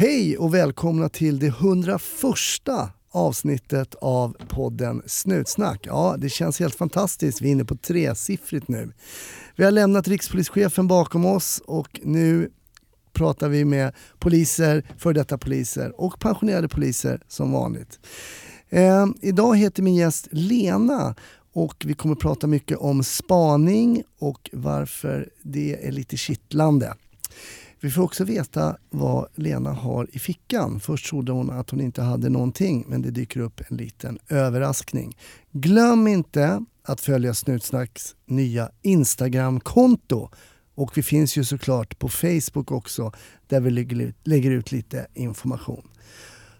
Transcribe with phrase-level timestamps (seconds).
[0.00, 2.00] Hej och välkomna till det 101
[3.10, 5.86] avsnittet av podden Snutsnack.
[5.86, 7.42] Ja, det känns helt fantastiskt.
[7.42, 8.92] Vi är inne på tresiffrigt nu.
[9.56, 12.50] Vi har lämnat rikspolischefen bakom oss och nu
[13.12, 18.00] pratar vi med poliser, före detta poliser och pensionerade poliser som vanligt.
[18.68, 21.14] Eh, idag heter min gäst Lena
[21.52, 26.94] och vi kommer prata mycket om spaning och varför det är lite kittlande.
[27.82, 30.80] Vi får också veta vad Lena har i fickan.
[30.80, 35.16] Först trodde hon att hon inte hade någonting men det dyker upp en liten överraskning.
[35.52, 40.28] Glöm inte att följa Snutsnacks nya Instagramkonto.
[40.74, 43.12] Och vi finns ju såklart på Facebook också
[43.46, 43.70] där vi
[44.24, 45.88] lägger ut lite information.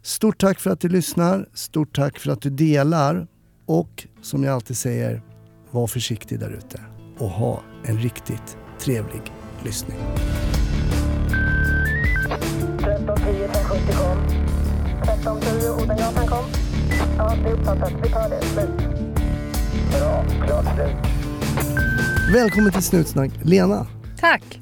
[0.02, 3.26] Stort tack för att du lyssnar, stort tack för att du delar
[3.66, 5.23] och som jag alltid säger,
[5.70, 6.80] var försiktig där ute
[7.18, 9.23] och ha en riktigt trevlig
[9.64, 9.98] lyssning.
[15.02, 16.45] 1310 Odengatan kom.
[17.18, 17.93] Ja, det är uppfattat.
[18.02, 18.43] Vi tar det.
[18.43, 18.70] Slut.
[19.90, 20.24] Bra.
[20.46, 20.96] Klart slut.
[22.34, 23.87] Välkommen till Snutsnack, Lena.
[24.18, 24.60] Tack.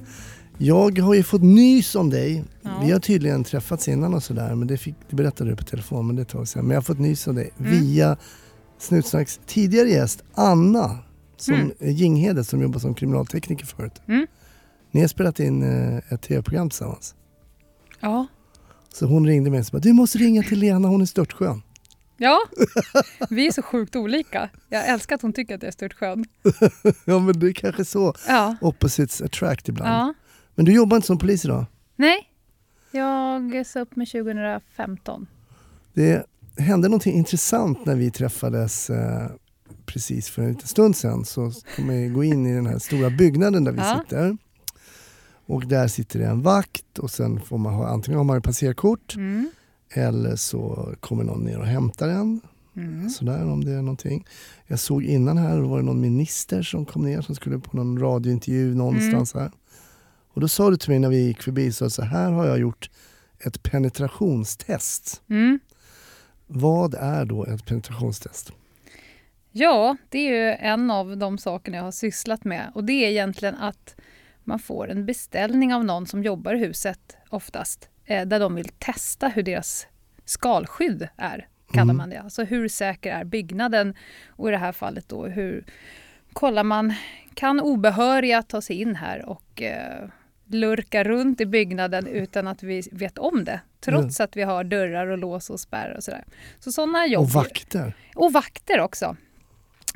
[0.58, 2.44] Jag har ju fått nys om dig.
[2.62, 2.80] Ja.
[2.82, 6.06] Vi har tydligen träffats innan och sådär, men det, fick, det berättade du på telefon,
[6.06, 6.62] men det är ett tag sedan.
[6.64, 7.70] Men jag har fått nys om dig mm.
[7.70, 8.16] via
[8.78, 10.98] Snutsnacks tidigare gäst Anna
[11.36, 11.72] som mm.
[11.80, 14.02] Jinghede som jobbar som kriminaltekniker förut.
[14.08, 14.26] Mm.
[14.90, 17.14] Ni har spelat in eh, ett tv-program tillsammans.
[18.00, 18.26] Ja.
[18.98, 21.62] Så hon ringde mig och sa du måste ringa till Lena, hon är störtskön.
[22.16, 22.38] Ja,
[23.30, 24.48] vi är så sjukt olika.
[24.68, 26.24] Jag älskar att hon tycker att jag är störtskön.
[27.04, 28.56] ja men det är kanske så ja.
[28.60, 29.90] opposites attract ibland.
[29.90, 30.14] Ja.
[30.54, 31.64] Men du jobbar inte som polis idag?
[31.96, 32.28] Nej,
[32.90, 35.26] jag sa upp mig 2015.
[35.92, 36.26] Det
[36.56, 39.28] hände någonting intressant när vi träffades eh,
[39.86, 41.24] precis för en liten stund sedan.
[41.24, 44.00] Så kommer vi gå in i den här stora byggnaden där vi ja.
[44.02, 44.36] sitter.
[45.48, 49.16] Och där sitter det en vakt och sen får man ha, antingen har man passerkort
[49.16, 49.50] mm.
[49.90, 52.40] eller så kommer någon ner och hämtar en.
[52.76, 53.08] Mm.
[53.08, 54.26] Sådär om det är någonting.
[54.66, 58.00] Jag såg innan här, var det någon minister som kom ner som skulle på någon
[58.00, 59.42] radiointervju någonstans mm.
[59.42, 59.52] här.
[60.32, 62.58] Och då sa du till mig när vi gick förbi, så, så här har jag
[62.58, 62.90] gjort
[63.38, 65.22] ett penetrationstest.
[65.28, 65.58] Mm.
[66.46, 68.52] Vad är då ett penetrationstest?
[69.52, 73.10] Ja, det är ju en av de sakerna jag har sysslat med och det är
[73.10, 73.94] egentligen att
[74.48, 78.68] man får en beställning av någon som jobbar i huset oftast, eh, där de vill
[78.68, 79.86] testa hur deras
[80.24, 81.96] skalskydd är, kallar mm.
[81.96, 82.20] man det.
[82.20, 83.94] Alltså hur säker är byggnaden?
[84.28, 85.64] Och i det här fallet då hur
[86.32, 86.94] kollar man,
[87.34, 90.08] kan obehöriga ta sig in här och eh,
[90.46, 93.60] lurka runt i byggnaden utan att vi vet om det.
[93.80, 94.24] Trots mm.
[94.24, 96.24] att vi har dörrar och lås och spärrar och sådär.
[96.58, 97.22] Så sådana jobb.
[97.22, 97.96] Och vakter.
[98.14, 99.16] Och vakter också.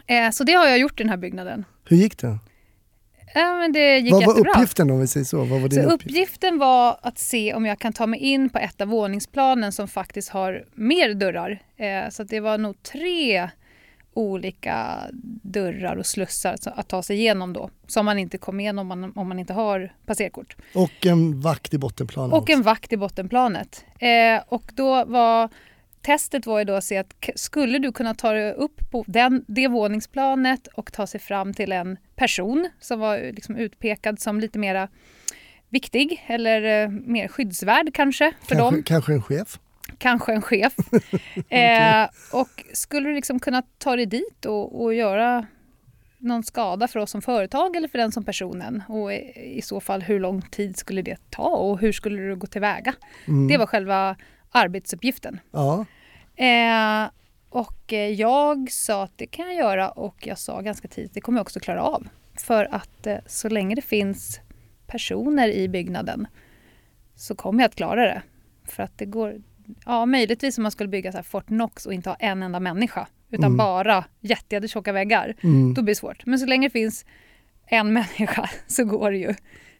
[0.06, 1.64] Eh, så det har jag gjort i den här byggnaden.
[1.84, 2.38] Hur gick det?
[3.34, 4.52] Ja, men det gick Vad var jättebra.
[4.52, 5.44] uppgiften om vi säger så?
[5.44, 6.04] Vad var din så uppgift?
[6.10, 9.88] uppgiften var att se om jag kan ta mig in på ett av våningsplanen som
[9.88, 11.58] faktiskt har mer dörrar.
[11.76, 13.48] Eh, så det var nog tre
[14.14, 14.98] olika
[15.42, 17.70] dörrar och slussar att ta sig igenom då.
[17.86, 20.56] Som man inte kommer igenom om man, om man inte har passerkort.
[20.74, 22.34] Och en vakt i bottenplanet?
[22.34, 23.84] Och en vakt i bottenplanet.
[23.98, 25.48] Eh, och då var
[26.02, 29.44] testet var ju då att se att skulle du kunna ta dig upp på den,
[29.48, 34.58] det våningsplanet och ta sig fram till en person som var liksom utpekad som lite
[34.58, 34.88] mera
[35.68, 38.82] viktig eller eh, mer skyddsvärd kanske för kanske, dem.
[38.82, 39.58] Kanske en chef?
[39.98, 40.74] Kanske en chef.
[41.48, 45.46] eh, och skulle du liksom kunna ta dig dit och, och göra
[46.18, 48.82] någon skada för oss som företag eller för den som personen?
[48.88, 52.46] Och i så fall hur lång tid skulle det ta och hur skulle du gå
[52.46, 52.94] tillväga?
[53.28, 53.48] Mm.
[53.48, 54.16] Det var själva
[54.52, 55.40] arbetsuppgiften.
[55.50, 55.86] Ja.
[56.36, 57.10] Eh,
[57.50, 61.38] och jag sa att det kan jag göra och jag sa ganska tidigt det kommer
[61.38, 62.08] jag också klara av.
[62.38, 64.40] För att eh, så länge det finns
[64.86, 66.26] personer i byggnaden
[67.14, 68.22] så kommer jag att klara det.
[68.64, 69.42] För att det går,
[69.86, 72.60] ja möjligtvis om man skulle bygga så här Fort Knox och inte ha en enda
[72.60, 73.56] människa utan mm.
[73.56, 75.74] bara jättetjocka väggar, mm.
[75.74, 76.26] då blir det svårt.
[76.26, 77.04] Men så länge det finns
[77.66, 79.34] en människa så går det ju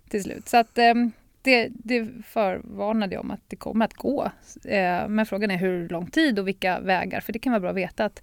[0.09, 0.49] till slut.
[0.49, 0.95] Så att eh,
[1.43, 4.25] det, det förvarnade jag om att det kommer att gå.
[4.65, 7.21] Eh, men frågan är hur lång tid och vilka vägar.
[7.21, 8.23] För det kan vara bra att veta att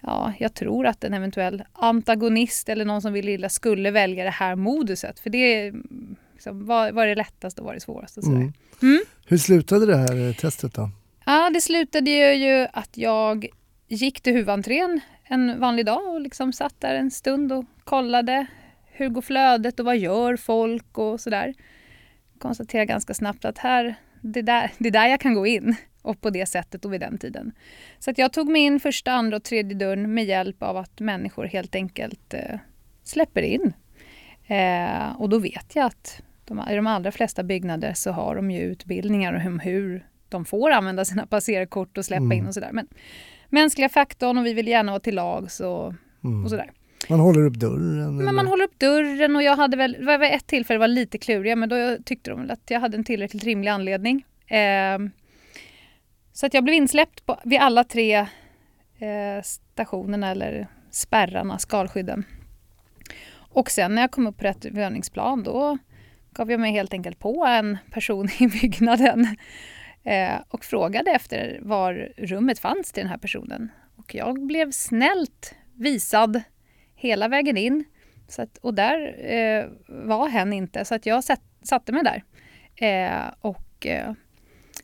[0.00, 4.30] ja, jag tror att en eventuell antagonist eller någon som vill illa skulle välja det
[4.30, 5.20] här moduset.
[5.20, 5.74] För det är
[6.32, 8.20] liksom, vad, vad är det lättaste och vad är det svåraste?
[8.20, 8.52] Och mm.
[8.82, 9.00] Mm.
[9.26, 10.90] Hur slutade det här testet då?
[11.24, 13.46] Ja, det slutade ju att jag
[13.88, 18.46] gick till huvudentrén en vanlig dag och liksom satt där en stund och kollade
[18.84, 21.54] hur går flödet och vad gör folk och sådär
[22.42, 26.20] konstatera ganska snabbt att här, det, där, det är där jag kan gå in och
[26.20, 27.52] på det sättet och vid den tiden.
[27.98, 31.00] Så att jag tog mig in första, andra och tredje dörren med hjälp av att
[31.00, 32.58] människor helt enkelt eh,
[33.04, 33.72] släpper in.
[34.46, 38.50] Eh, och då vet jag att de, I de allra flesta byggnader så har de
[38.50, 42.38] ju utbildningar om hur de får använda sina passerkort och släppa Mm.
[42.38, 42.70] in och sådär.
[42.72, 42.88] Men
[43.48, 46.44] mänskliga faktorn och vi vill gärna vara till lags och, Mm.
[46.44, 46.70] och sådär.
[47.08, 48.16] Man håller upp dörren?
[48.16, 51.18] Men man håller upp dörren och jag hade väl, det var ett tillfälle var lite
[51.18, 54.24] kluriga men då tyckte de väl att jag hade en tillräckligt rimlig anledning.
[54.46, 55.10] Ehm,
[56.32, 58.14] så att jag blev insläppt på, vid alla tre
[58.98, 62.24] eh, stationerna eller spärrarna, skalskydden.
[63.34, 65.78] Och sen när jag kom upp på rätt våningsplan då
[66.34, 69.36] gav jag mig helt enkelt på en person i byggnaden
[70.02, 73.70] eh, och frågade efter var rummet fanns till den här personen.
[73.96, 76.42] Och jag blev snällt visad
[77.02, 77.84] hela vägen in.
[78.28, 82.22] Så att, och där eh, var hen inte, så att jag satt, satte mig där
[82.88, 84.12] eh, och eh,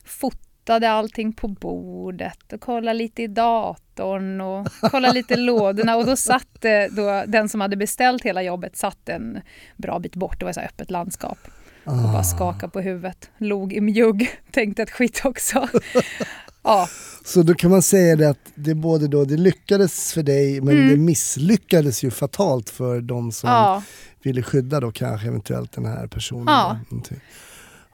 [0.04, 5.96] fotade allting på bordet och kollade lite i datorn och kollade lite i lådorna.
[5.96, 9.40] Och då satt eh, då, den som hade beställt hela jobbet satt en
[9.76, 11.38] bra bit bort, det var så öppet landskap.
[11.84, 12.12] Och Ah.
[12.12, 15.68] bara skakade på huvudet, log i mjugg, tänkte att skit också.
[16.68, 16.88] ja,
[17.24, 20.76] Så då kan man säga det att det både då, det lyckades för dig men
[20.76, 20.88] Mm.
[20.88, 23.82] det misslyckades ju fatalt för de som ja.
[24.22, 26.44] ville skydda då kanske eventuellt den här personen.
[26.46, 26.78] Ja.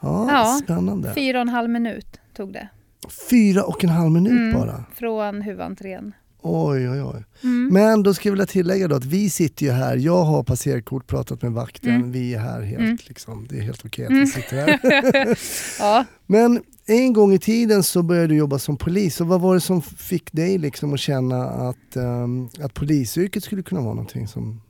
[0.01, 0.61] Ja, Ja.
[0.65, 1.13] spännande.
[1.15, 2.07] Fyra och en halv minut
[2.37, 2.69] tog det.
[3.31, 4.53] Fyra och en halv minut Mm.
[4.53, 4.85] bara.
[4.95, 6.13] Från huvudentrén.
[6.47, 7.25] Oj, oj, oj.
[7.43, 7.69] Mm.
[7.73, 11.07] Men då ska jag vilja tillägga då att vi sitter ju här, jag har passerkort,
[11.07, 12.13] pratat med vakten, Mm.
[12.13, 12.99] vi är här helt Mm.
[13.07, 14.25] liksom, det är helt okej att Mm.
[14.25, 15.39] vi sitter här.
[15.79, 16.05] ja.
[16.27, 19.61] Men en gång i tiden så började du jobba som polis och vad var det
[19.61, 24.61] som fick dig liksom att känna att, ehm, att polisyrket skulle kunna vara någonting som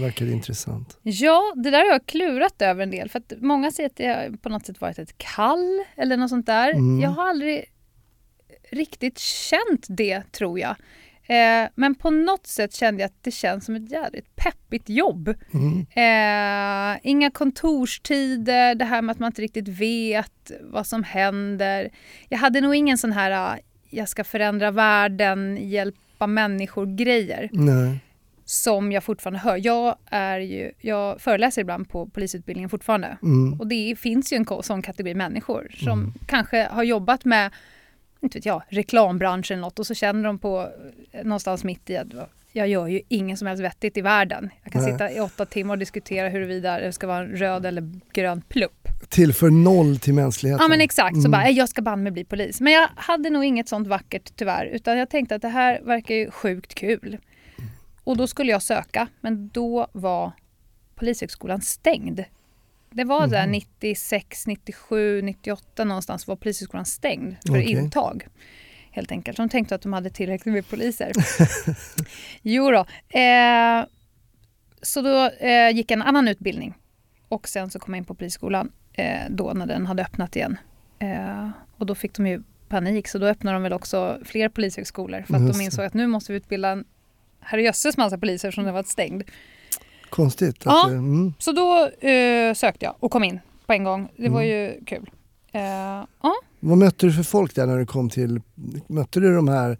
[0.00, 0.98] verkade intressant?
[1.02, 3.08] Ja, det där har jag klurat över en del.
[3.08, 6.46] För att många säger att det på något sätt varit ett kall eller något sånt
[6.46, 6.72] där.
[6.72, 7.00] Mm.
[7.00, 7.64] Jag har aldrig
[8.70, 10.76] riktigt känt det, tror jag.
[11.28, 15.34] Eh, men på något sätt kände jag att det känns som ett jävligt peppigt jobb.
[15.54, 15.86] Mm.
[15.90, 21.90] Eh, inga kontorstider, det här med att man inte riktigt vet vad som händer.
[22.28, 23.58] Jag hade nog ingen sån här ah,
[23.90, 27.50] jag ska förändra världen, hjälpa människor-grejer
[28.44, 29.60] som jag fortfarande hör.
[29.66, 33.18] Jag, är ju, jag föreläser ibland på polisutbildningen fortfarande.
[33.22, 33.60] Mm.
[33.60, 36.12] Och det finns ju en sån kategori människor som Mm.
[36.26, 37.50] kanske har jobbat med
[38.20, 40.68] inte vet jag, reklambranschen eller något och så känner de på
[41.12, 42.06] eh, någonstans mitt i att
[42.52, 44.50] jag gör ju ingen som helst vettigt i världen.
[44.62, 44.92] Jag kan Nej.
[44.92, 48.88] sitta i åtta timmar och diskutera huruvida det ska vara en röd eller grön plupp.
[49.08, 50.62] Tillför noll till mänskligheten.
[50.64, 51.30] Ja men exakt, så Mm.
[51.30, 52.60] bara, "Eh, jag ska banne mig bli polis.
[52.60, 56.14] Men jag hade nog inget sånt vackert tyvärr, utan jag tänkte att det här verkar
[56.14, 57.18] ju sjukt kul.
[58.04, 60.32] Och då skulle jag söka, men då var
[60.94, 62.24] Polishögskolan stängd.
[62.96, 63.50] Det var där Mhm.
[63.52, 67.70] 96, 97, 98 någonstans var Polishögskolan stängd för Okej.
[67.70, 68.26] intag.
[68.90, 69.36] Helt enkelt.
[69.36, 71.12] De tänkte att de hade tillräckligt med poliser.
[72.42, 72.86] jo då.
[73.18, 73.84] Eh,
[74.82, 76.74] så då eh, gick jag en annan utbildning.
[77.28, 80.58] Och sen så kom jag in på Polisskolan eh, då när den hade öppnat igen.
[80.98, 85.22] Eh, och då fick de ju panik så då öppnade de väl också fler polishögskolor
[85.22, 86.84] för att Just de insåg att nu måste vi utbilda en
[87.40, 89.22] herrejösses massa poliser som det varit stängd.
[90.10, 90.56] Konstigt.
[90.56, 90.86] Att Ja.
[90.88, 91.32] det, mm.
[91.38, 94.08] Så då eh, sökte jag och kom in på en gång.
[94.16, 94.52] Det var Mm.
[94.52, 95.10] ju kul.
[95.52, 95.62] Eh,
[96.22, 96.34] ja.
[96.60, 98.40] Vad mötte du för folk där när du kom till,
[98.86, 99.78] mötte du de här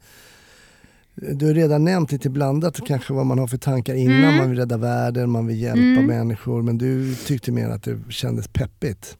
[1.32, 4.36] du har redan nämnt lite blandat kanske vad man har för tankar innan Mm.
[4.36, 6.06] man vill rädda världen, man vill hjälpa Mm.
[6.06, 9.16] människor men du tyckte mer att det kändes peppigt.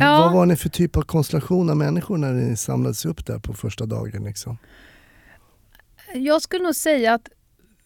[0.00, 0.18] Ja.
[0.18, 3.52] Vad var ni för typ av konstellation av människor när ni samlades upp där på
[3.54, 4.24] första dagen?
[4.24, 4.58] Liksom?
[6.14, 7.28] Jag skulle nog säga att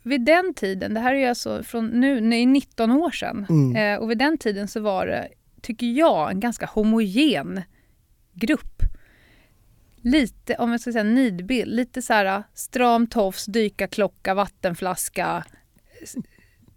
[0.06, 3.76] vid den tiden, det här är ju alltså från nu, är 19 år sedan, Mm.
[3.76, 5.28] eh, och vid den tiden så var det,
[5.62, 7.62] tycker jag, en ganska homogen
[8.32, 8.82] grupp.
[9.96, 15.44] Lite, om jag ska säga nidbild, lite så här stram tofs, dykarklocka, vattenflaska.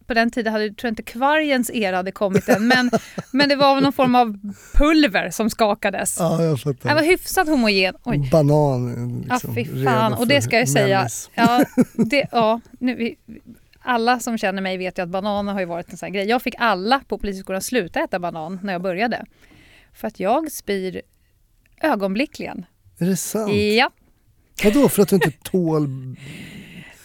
[0.09, 2.91] På den tiden hade, tror jag inte kvargens era hade kommit än, men,
[3.31, 4.39] men det var någon form av
[4.73, 6.15] pulver som skakades.
[6.19, 6.95] Ja, jag Det fattar.
[6.95, 7.95] var hyfsat homogen.
[8.03, 8.29] Oj.
[8.31, 9.23] Banan.
[9.27, 10.13] Ja, Liksom, fy redo fan.
[10.13, 11.07] Och det ska jag säga.
[11.33, 13.15] Ja, det, ja, nu, vi,
[13.81, 16.25] alla som känner mig vet ju att bananer har ju varit en sån grej.
[16.25, 19.25] Jag fick alla på Polishögskolan sluta äta banan när jag började.
[19.93, 21.01] För att jag spyr
[21.81, 22.65] ögonblickligen.
[22.97, 23.53] Är det sant?
[23.53, 23.91] Ja.
[24.63, 26.15] Vadå, för att du inte tål...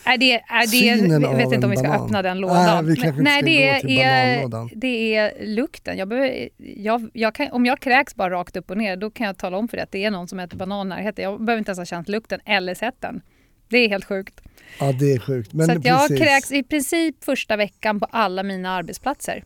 [0.04, 2.04] Är det, är det, jag vet inte om vi ska banan.
[2.04, 2.86] öppna den Nej, lådan.
[2.86, 5.98] kanske inte nej, det är, det är lukten.
[5.98, 9.26] Jag behöver, jag, jag kan, om jag kräks bara rakt upp och ner, då kan
[9.26, 11.24] jag tala om för dig att det är någon som äter banan närheten.
[11.24, 13.22] Jag behöver inte ens ha känt lukten eller sett den.
[13.68, 14.40] Det är helt sjukt.
[14.80, 15.52] Ja, det är sjukt.
[15.52, 16.18] Men så jag precis.
[16.18, 19.44] kräks i princip första veckan på alla mina arbetsplatser.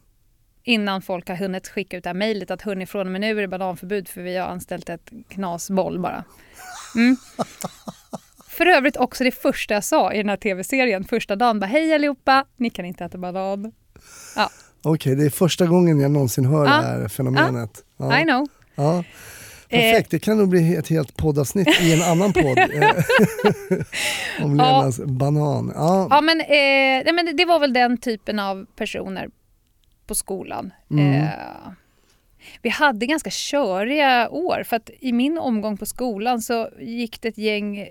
[0.65, 3.31] Innan folk har hunnit skicka ut det här mejlet att hörni från och med nu
[3.31, 6.25] är det bananförbud för vi har anställt ett knasboll bara.
[6.95, 7.17] Mm.
[8.59, 11.61] För övrigt också det första jag sa i den här tv-serien första dagen.
[11.61, 13.73] Bara, Hej allihopa, ni kan inte äta banan.
[14.83, 16.71] Okej, det är första gången jag någonsin hör Ja.
[16.77, 17.85] det här fenomenet.
[17.97, 18.21] Ja.
[18.21, 18.47] I know.
[18.75, 19.05] Ja.
[19.71, 22.59] Perfekt, det kan nog bli ett helt poddavsnitt i en annan podd.
[24.43, 25.73] om Lenas banan.
[25.75, 26.07] Ja.
[26.11, 29.29] Ja, men, eh, men det- det var väl den typen av personer
[30.07, 30.73] på skolan.
[30.91, 31.15] Mm.
[31.15, 31.29] Eh,
[32.63, 37.29] vi hade ganska köriga år för att i min omgång på skolan så gick det
[37.29, 37.87] ett gäng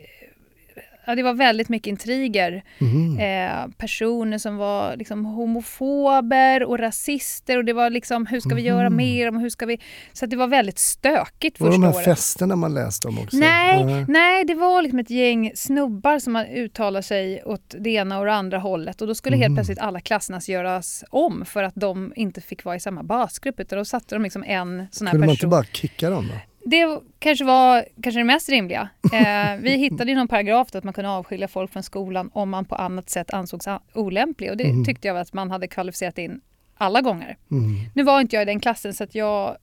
[1.08, 2.64] Ja, det var väldigt mycket intriger.
[2.78, 3.20] Mhm.
[3.20, 8.62] Eh, personer som var liksom homofober och rasister och det var liksom hur ska vi
[8.62, 8.98] göra Mhm.
[8.98, 9.80] mer om hur ska vi...
[10.14, 12.06] Så att det var väldigt stökigt Var första de här året.
[12.06, 13.38] festerna man läste om också?
[13.38, 14.06] Nej, Nej.
[14.08, 18.34] nej, det var liksom ett gäng snubbar som uttalade sig åt det ena och det
[18.34, 19.56] andra hållet och då skulle helt Mhm.
[19.56, 23.78] plötsligt alla klassernas göras om för att de inte fick vara i samma basgrupp utan
[23.80, 25.50] då satte de liksom en sån här Kunde man inte person.
[25.50, 26.34] bara kicka dem då?
[26.70, 28.90] Det kanske var kanske det mest rimliga.
[29.14, 32.76] Eh, vi hittade någon paragraf att man kunde avskilja folk från skolan om man på
[32.76, 34.86] annat sätt ansågs olämplig och det Mhm.
[34.86, 36.42] tyckte jag att man hade kvalificerat in
[36.78, 37.38] alla gånger.
[37.52, 37.76] Mm.
[37.96, 39.58] Nu var inte jag i den klassen så att jag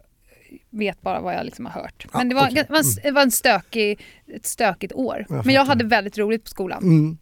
[0.71, 2.07] vet bara vad jag liksom har hört.
[2.13, 4.01] Men det var, var, en, det var en stökig,
[4.37, 5.27] ett stökigt år.
[5.29, 6.83] Jag Men jag hade väldigt roligt på skolan.
[6.83, 7.19] Mm.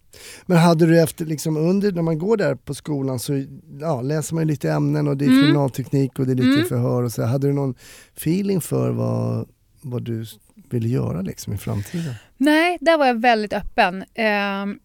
[0.47, 3.45] Men hade du efter, liksom under, när man går där på skolan så
[3.81, 5.43] ja, läser man lite ämnen och det är Mm.
[5.43, 6.65] kriminalteknik och det är lite Mm.
[6.69, 7.23] förhör och så.
[7.23, 7.75] Hade du någon
[8.17, 9.49] feeling för vad,
[9.83, 10.25] vad du
[10.71, 12.15] ville göra liksom i framtiden?
[12.37, 14.05] Nej, där var jag väldigt öppen.
[14.15, 14.81] Ehm,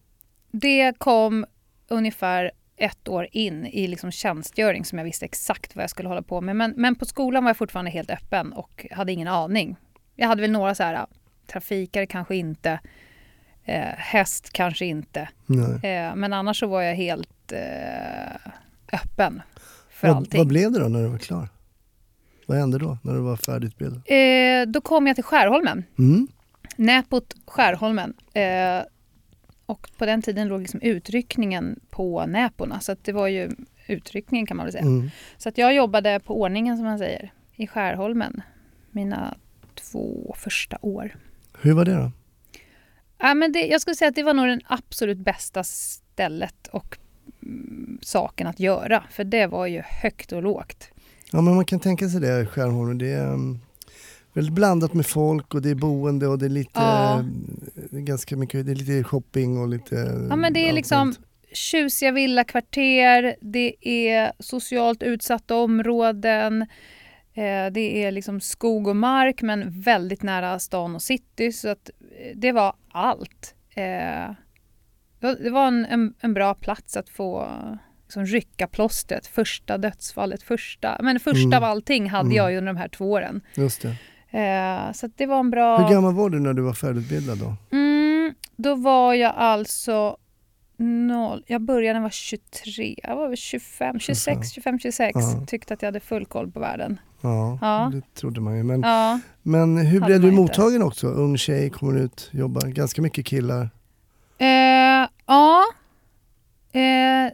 [0.52, 1.46] det kom
[1.88, 6.22] ungefär ett år in i liksom tjänstgöring som jag visste exakt vad jag skulle hålla
[6.22, 6.56] på med.
[6.56, 9.76] Men, men på skolan var jag fortfarande helt öppen och hade ingen aning.
[10.16, 11.06] Jag hade väl några så här,
[11.46, 12.80] trafikare kanske inte,
[13.64, 15.28] eh, häst kanske inte.
[15.82, 18.50] Eh, men annars så var jag helt eh,
[18.92, 19.42] öppen
[19.90, 20.38] för Vad, allting.
[20.38, 21.48] vad blev det då när du var klar?
[22.48, 24.02] Vad hände då när du var färdigutbildad?
[24.06, 25.84] Eh, då kom jag till Skärholmen.
[25.98, 26.28] Mm.
[26.76, 28.14] Näpot Skärholmen.
[28.34, 28.82] Eh,
[29.66, 32.80] och på den tiden låg liksom utryckningen på Näporna.
[32.80, 33.50] Så att det var ju
[33.86, 34.84] utryckningen kan man väl säga.
[34.84, 35.10] Mm.
[35.36, 38.42] Så att jag jobbade på ordningen som man säger i Skärholmen
[38.90, 39.36] mina
[39.74, 41.16] två första år.
[41.60, 42.10] Hur var det då?
[43.18, 46.98] Ja, men det, jag skulle säga att det var nog den absolut bästa stället och
[47.42, 49.04] mm, saken att göra.
[49.10, 50.90] För det var ju högt och lågt.
[51.32, 52.98] Ja men man kan tänka sig det, Skärholmen.
[52.98, 53.58] Det är um,
[54.32, 57.24] väldigt blandat med folk och det är boende och det är lite, Ja.
[57.92, 59.94] är ganska mycket, det är lite shopping och lite
[60.30, 61.14] Ja, men det är liksom
[61.52, 66.62] tjusiga villakvarter, det är socialt utsatta områden,
[67.34, 71.90] eh, det är liksom skog och mark men väldigt nära stan och city så att
[72.18, 73.54] eh, det var allt.
[73.74, 73.82] Eh,
[75.20, 77.48] det var- det var en, en, en bra plats att få
[78.08, 81.56] liksom rycka plåstret, första dödsfallet, första, men första Mm.
[81.56, 82.36] av allting hade Mm.
[82.36, 83.40] jag ju under de här två åren.
[83.54, 83.96] Just det.
[84.38, 85.78] Eh, så det var en bra...
[85.78, 87.76] Hur gammal var du när du var färdigutbildad då?
[87.76, 90.16] Mm, då var jag alltså
[90.76, 91.44] noll.
[91.46, 92.94] Jag började när jag var 23.
[93.02, 95.12] Jag var väl 25, 26, 25, 26.
[95.14, 95.44] Ja.
[95.46, 97.00] Tyckte att jag hade full koll på världen.
[97.20, 97.90] Ja, Ja.
[97.94, 98.62] det trodde man ju.
[98.62, 99.20] Men, Ja.
[99.42, 100.40] men hur blev du man inte.
[100.60, 101.06] mottagen också?
[101.06, 103.70] Ung tjej, kommer ut, jobbar, ganska mycket killar.
[104.38, 105.62] Eh, ja.
[106.72, 107.32] Eh,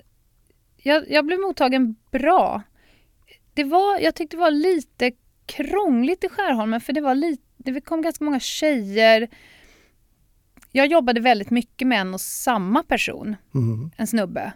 [0.84, 2.62] jag, jag blev mottagen bra.
[3.54, 5.12] Det var, jag tyckte det var lite
[5.46, 9.28] krångligt i Skärholmen för det var lite, det kom ganska många tjejer.
[10.72, 13.36] Jag jobbade väldigt mycket med en och samma person.
[13.54, 13.90] Mm.
[13.96, 14.52] en snubbe.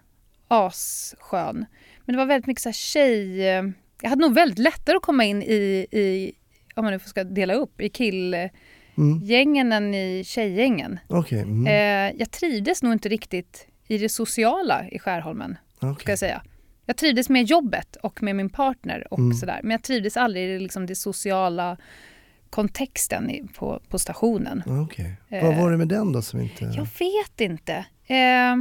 [0.48, 1.66] Asskön.
[2.04, 3.42] Men det var väldigt mycket så här tjej...
[4.02, 6.32] Jag hade nog väldigt lättare att komma in i, i
[6.74, 8.52] om man nu ska dela upp, i killgängen
[9.66, 9.72] Mm.
[9.72, 10.98] än i tjejgängen.
[11.06, 11.66] Okej, mm.
[11.66, 16.12] Eh, jag trivdes nog inte riktigt i det sociala i Skärholmen, ska okej.
[16.12, 16.42] jag säga.
[16.86, 19.32] Jag trivdes med jobbet och med min partner och Mm.
[19.36, 19.60] sådär.
[19.62, 21.76] Men jag trivdes aldrig i liksom det sociala
[22.50, 24.62] kontexten på, på stationen.
[25.28, 26.64] Eh, Vad var det med den då som inte...
[26.64, 27.84] Jag vet inte.
[28.06, 28.56] Eh,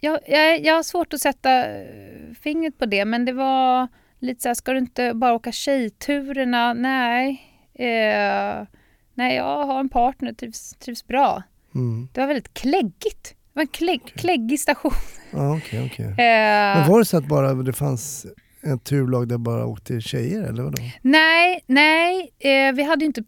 [0.00, 4.42] jag, jag, jag har svårt att sätta eh, fingret på det, men det var lite
[4.42, 6.74] så här, ska du inte bara åka tjejturerna?
[6.74, 7.42] Nej.
[7.74, 8.66] Eh,
[9.14, 11.42] nej, jag har en partner, trivs, trivs bra.
[11.74, 12.08] Mm.
[12.12, 13.34] Det var väldigt kläggigt.
[13.54, 14.92] Det var en klägg, kläggig station.
[15.30, 16.06] Ja, okej, okej.
[16.10, 18.26] Eh, Men var det så att bara det fanns
[18.74, 20.76] ett turlag där bara åkte tjejer eller vadå?
[21.02, 22.30] Nej, nej.
[22.38, 23.22] Eh, vi hade inte,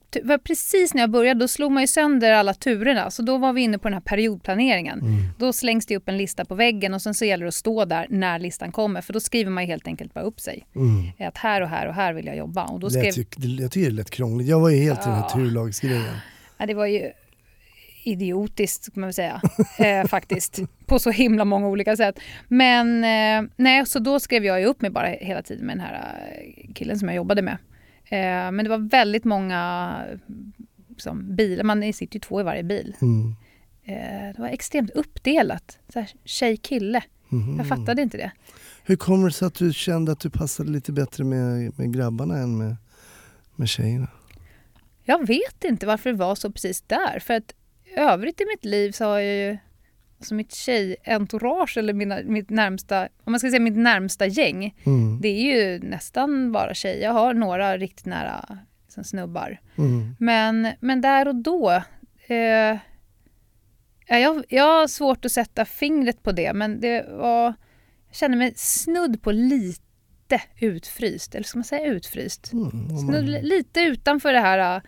[0.44, 3.10] precis när jag började, då slog man ju sönder alla turerna.
[3.10, 5.00] Så då var vi inne på den här periodplaneringen.
[5.00, 5.14] Mm.
[5.38, 7.84] Då slängs det upp en lista på väggen och sen så gäller det att stå
[7.84, 9.00] där när listan kommer.
[9.00, 10.66] För då skriver man helt enkelt bara upp sig.
[10.76, 11.28] Mm.
[11.28, 12.64] Att här och här och här vill jag jobba.
[12.64, 14.48] Och då skrev, Lät det- jag tycker det lät krångligt.
[14.48, 15.28] Jag var ju helt i den här Ja.
[15.36, 16.16] turlagsgrejen.
[16.58, 17.10] ja, det var ju
[18.04, 19.40] idiotiskt kan man väl säga.
[19.78, 20.60] eh, faktiskt.
[20.86, 22.18] På så himla många olika sätt.
[22.48, 25.86] Men eh, nej, så då skrev jag ju upp mig bara hela tiden med den
[25.86, 27.58] här eh, killen som jag jobbade med.
[28.04, 29.96] Eh, men det var väldigt många
[30.88, 31.64] liksom, bilar.
[31.64, 32.96] Man sitter ju två i varje bil.
[33.02, 33.34] Mm.
[33.84, 35.78] Eh, det var extremt uppdelat.
[35.92, 37.02] Så här, tjej-kille.
[37.28, 37.56] Mhm.
[37.58, 38.30] Jag fattade inte det.
[38.86, 42.38] Hur kommer det sig att du kände att du passade lite bättre med, med grabbarna
[42.38, 42.76] än med,
[43.56, 44.08] med tjejerna?
[45.04, 47.18] Jag vet inte varför det var så precis där.
[47.18, 47.54] För att
[47.96, 49.58] övrigt i mitt liv så har jag ju
[50.18, 54.74] alltså mitt tjejentourage eller mina, mitt närmsta, om man ska säga mitt närmsta gäng.
[54.86, 55.20] Mm.
[55.20, 57.02] Det är ju nästan bara tjejer.
[57.02, 59.60] Jag har några riktigt nära liksom, snubbar.
[59.78, 60.16] Mm.
[60.18, 61.82] Men, men där och då.
[62.26, 62.78] Eh,
[64.06, 67.44] jag, jag har svårt att sätta fingret på det men det var,
[68.06, 71.34] jag kände mig snudd på lite utfryst.
[71.34, 72.52] Eller ska man säga utfryst?
[72.52, 72.86] Mm.
[72.88, 74.82] man- Snudd, lite utanför det här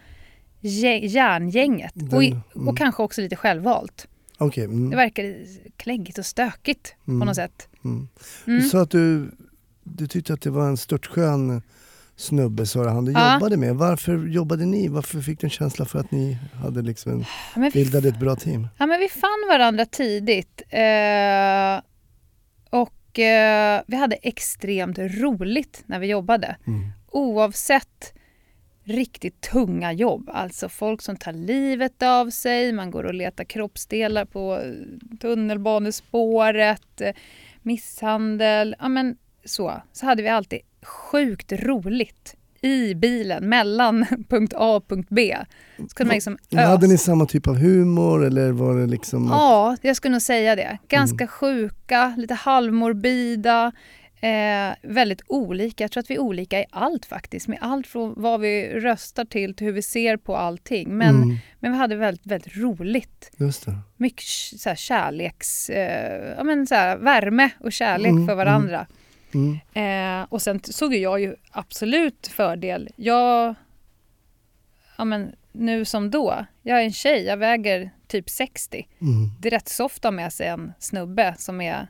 [0.67, 1.93] järngänget.
[1.95, 2.69] Den- och, i, mm.
[2.69, 4.07] och kanske också lite självvalt.
[4.39, 4.65] Okej.
[4.65, 4.91] mm.
[4.91, 5.35] Det verkar
[5.77, 7.21] kläggigt och stökigt Mm.
[7.21, 7.69] på något sätt.
[7.85, 8.09] Mm.
[8.47, 8.61] Mm.
[8.61, 9.31] Du sa att du,
[9.85, 11.63] du tyckte att det var en störtskön
[12.17, 13.35] snubbe sa du, han du Ja.
[13.35, 13.77] jobbade med.
[13.77, 14.89] Varför jobbade ni?
[14.89, 17.25] Varför fick du en känsla för att ni hade liksom en,
[17.65, 18.69] Ja, bildade ett bra team?
[18.79, 20.63] ja, men vi fann varandra tidigt.
[20.69, 21.81] Eh,
[22.71, 26.57] och eh, vi hade extremt roligt när vi jobbade.
[26.67, 26.89] Mm.
[27.11, 28.13] Oavsett
[28.87, 30.31] riktigt tunga jobb.
[30.33, 37.01] Alltså folk som tar livet av sig, man går och letar kroppsdelar på eh, tunnelbanespåret,
[37.01, 37.15] eh,
[37.63, 38.77] misshandel.
[38.79, 39.83] Ja, men så.
[39.93, 45.37] så hade vi alltid sjukt roligt i bilen mellan punkt A och punkt B.
[45.77, 49.27] Så kunde man liksom Hade ni samma typ av humor eller var det liksom...
[49.31, 50.79] Ja, jag skulle nog säga det.
[50.89, 51.29] Ganska Mm.
[51.29, 53.73] sjuka, lite halvmorbida.
[54.21, 55.85] Eh, väldigt olika.
[55.85, 57.49] Jag tror att vi är olika i allt faktiskt.
[57.49, 60.97] Med allt från vad vi röstar till till hur vi ser på allting.
[60.99, 63.31] Men, Mm, men vi hade väldigt, väldigt roligt.
[63.37, 63.79] just det.
[63.97, 64.25] Mycket
[64.61, 65.71] så här, kärleks...
[65.71, 68.87] Eh, ja, men så här, värme och kärlek Mm, för varandra.
[69.35, 70.21] Mm.
[70.23, 72.89] Eh, och sen såg jag ju absolut fördel.
[72.97, 73.55] Jag...
[74.99, 76.47] Ja, men nu som då.
[76.63, 79.31] Jag är en tjej, jag väger typ 60 Mm.
[79.41, 81.87] det är rätt soft att ha med sig en snubbe som är,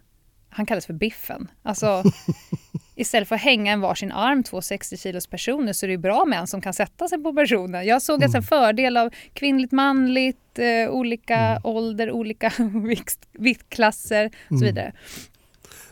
[0.56, 1.48] han kallas för Biffen.
[1.62, 2.02] Alltså,
[2.94, 5.98] istället för att hänga en varsin arm, två 60 kilos personer, så är det ju
[5.98, 7.86] bra med en som kan sätta sig på personen.
[7.86, 12.52] Jag såg alltså en fördel av kvinnligt, manligt, eh, olika ålder, olika
[12.86, 14.92] vikt, viktklasser och så vidare.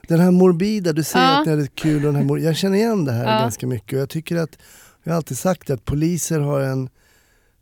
[0.08, 1.40] Den här morbida, du säger Ja.
[1.40, 3.40] att ni hade kul och den här mor- Jag känner igen det här Ja.
[3.40, 4.58] ganska mycket och jag tycker att,
[5.02, 6.88] jag har alltid sagt att poliser har en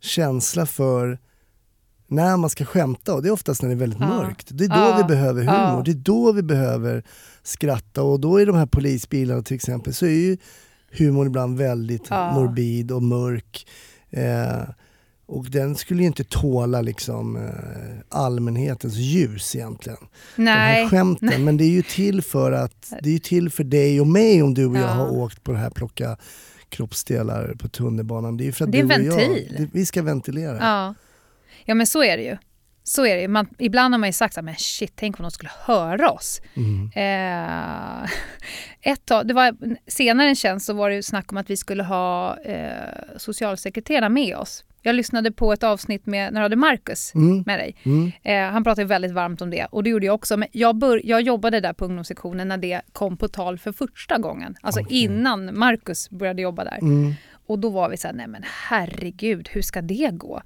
[0.01, 1.19] känsla för
[2.13, 4.07] när man ska skämta och det är oftast när det är väldigt Ja.
[4.09, 4.49] mörkt.
[4.51, 4.97] Det är då Ja.
[4.97, 5.83] vi behöver humor, Ja.
[5.85, 7.03] det är då vi behöver
[7.43, 10.37] skratta och då i de här polisbilarna till exempel så är ju
[10.93, 13.67] humorn ibland väldigt morbid och mörk.
[14.11, 14.63] Eh,
[15.27, 17.43] och den skulle ju inte tåla liksom, eh,
[18.09, 19.99] allmänhetens ljus egentligen
[20.37, 21.45] de här Nej, skämten.
[21.45, 24.55] Men det är ju till för att det är till för dig och mig om
[24.55, 24.87] du och jag Ja.
[24.87, 26.17] har åkt på det här plocka
[26.69, 28.37] kroppsdelar på tunnelbanan.
[28.37, 29.57] Det är ju för att Det är du och ventil.
[29.59, 30.59] jag, vi ska ventilera.
[31.65, 31.75] Ja.
[31.75, 32.37] men så är det ju.
[32.85, 33.29] Så är det.
[33.29, 36.41] Man, ibland har man ju sagt så men shit, tänk om de skulle höra oss.
[36.55, 36.91] Mm.
[36.95, 38.11] Eh,
[38.81, 39.55] ett tag, det var,
[39.87, 44.09] senare en tjänst så var det ju snack om att vi skulle ha eh, socialsekreterarna
[44.09, 44.65] med oss.
[44.85, 47.43] Jag lyssnade på ett avsnitt med, när du hade Marcus Mm.
[47.47, 47.77] med dig.
[47.83, 48.13] Mm.
[48.23, 50.37] Eh, han pratade väldigt varmt om det och det gjorde jag också.
[50.37, 54.19] Men jag, bör, jag jobbade där på ungdomssektionen när det kom på tal för första
[54.19, 54.57] gången.
[54.61, 54.97] Alltså Okej.
[55.05, 56.79] innan Marcus började jobba där.
[56.83, 57.15] Mm.
[57.47, 60.43] Och då var vi så här, nej men herregud, hur ska det gå?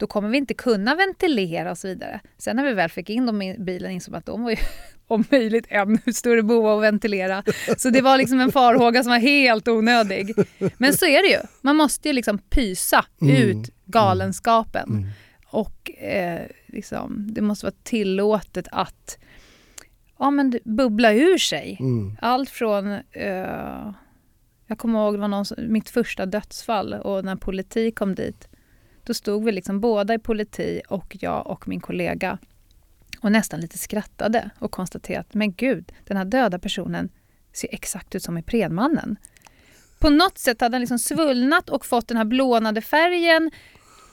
[0.00, 2.20] Då kommer vi inte kunna ventilera och så vidare.
[2.38, 4.56] Sen när vi väl fick in dem i bilen insåg vi att de var ju
[5.06, 7.42] om möjligt ännu större av att ventilera.
[7.76, 10.34] Så det var liksom en farhåga som var helt onödig.
[10.78, 11.38] Men så är det ju.
[11.60, 13.36] Man måste ju liksom pysa Mm.
[13.36, 14.88] ut galenskapen.
[14.88, 15.08] Mm.
[15.46, 19.18] Och eh, liksom, det måste vara tillåtet att
[20.18, 21.76] ja, men bubbla ur sig.
[21.80, 22.16] Mm.
[22.20, 22.92] Allt från...
[23.10, 23.92] Eh,
[24.66, 28.48] jag kommer ihåg det var någon, mitt första dödsfall och när politi kom dit.
[29.04, 32.38] Då stod vi liksom båda i politi och jag och min kollega
[33.20, 37.08] och nästan lite skrattade och konstaterade att men gud, den här döda personen
[37.52, 39.16] ser exakt ut som i Predmannen.
[39.98, 43.50] På något sätt hade han liksom svullnat och fått den här blånade färgen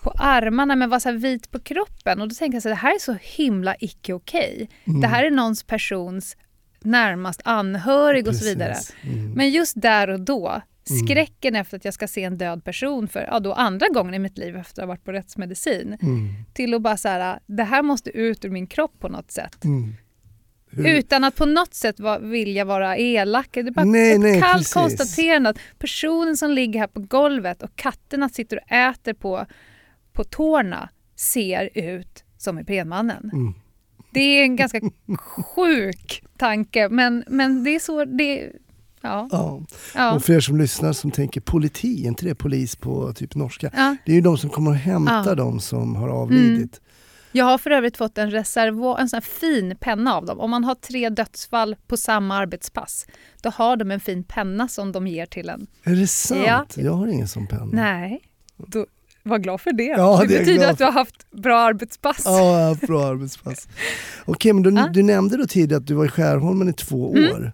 [0.04, 2.22] på armarna men var så vit på kroppen.
[2.22, 4.70] Och då tänkte jag så här, det här är så himla icke okej.
[4.84, 5.02] Mm.
[5.02, 6.38] Det här är någons persons
[6.80, 8.74] närmast anhörig och så vidare.
[8.74, 8.96] Precis.
[9.04, 9.32] Mm.
[9.32, 13.28] Men just där och då, skräcken efter att jag ska se en död person för
[13.32, 16.30] ja, då andra gången i mitt liv efter att ha varit på rättsmedicin, Mm.
[16.54, 19.64] till att bara så här, det här måste ut ur min kropp på något sätt.
[19.64, 19.94] Mm.
[20.78, 23.50] Utan att på något sätt va, vilja vara elak.
[23.52, 24.74] Det är bara Nej, ett nej, kallt precis.
[24.74, 29.46] konstaterande att personen som ligger här på golvet och katterna sitter och äter på,
[30.14, 33.30] på tårna ser ut som i Predmannen.
[33.34, 33.54] Mm.
[34.12, 34.82] Det är en ganska
[35.56, 38.06] sjuk tanke, men, men det är så...
[38.06, 38.52] Det,
[39.08, 39.62] ja, Ja.
[39.96, 43.36] ja, Och för er som lyssnar som tänker politi, är inte det polis på typ
[43.36, 43.72] norska?
[43.76, 43.96] ja.
[44.06, 46.82] Det är ju de som kommer och hämtar de som har avlidit.
[47.32, 50.40] Jag har för övrigt fått en reservoar, en sån fin penna av dem.
[50.40, 53.06] Om man har tre dödsfall på samma arbetspass,
[53.42, 55.68] då har de en fin penna som de ger till en.
[55.84, 56.40] Är det sant?
[56.48, 56.66] Ja.
[56.76, 57.66] Jag har ingen sån penna.
[57.72, 58.22] Nej,
[58.58, 58.86] då,
[59.24, 59.84] var glad för det.
[59.84, 62.22] Ja, det det betyder att du har haft bra arbetspass.
[62.26, 63.68] Ja, jag har haft bra arbetspass.
[64.26, 64.88] Okej, men du, Ja.
[64.94, 67.52] du nämnde då tidigare att du var i Skärholmen i två Mm.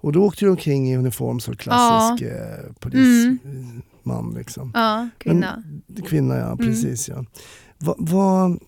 [0.00, 4.34] Och då åkte du omkring i uniform som klassisk eh, polisman.
[4.36, 4.70] Liksom.
[4.74, 5.62] Ja, kvinna.
[6.08, 6.46] Kvinna, ja.
[6.46, 6.58] Mm.
[6.58, 7.24] Precis, ja.
[7.78, 8.58] Va, vad-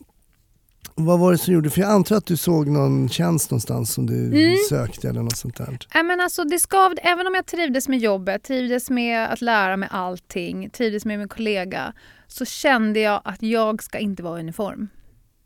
[0.95, 4.07] vad var det som gjorde, för jag antar att du såg någon tjänst någonstans som
[4.07, 4.57] du Mm.
[4.69, 5.79] sökte eller något sånt där.
[5.95, 9.77] Nej, men alltså, det skavde, även om jag trivdes med jobbet, trivdes med att lära
[9.77, 11.93] mig allting, trivdes med min kollega,
[12.29, 14.89] så kände jag att jag ska inte vara i uniform.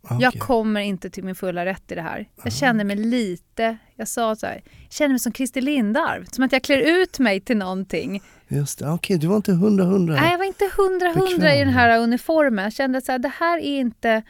[0.08, 2.28] Ah, Jag kommer inte till min fulla rätt i det här.
[2.44, 6.44] Jag kände mig lite, jag sa så här, jag kände mig som Christer Lindarw, som
[6.44, 8.22] att jag klär ut mig till någonting.
[8.48, 10.14] Just det, okej du var inte hundra hundra.
[10.14, 12.64] Nej, jag var inte hundra hundra i den här uniformen.
[12.64, 14.22] Jag kände att så här, det här är inte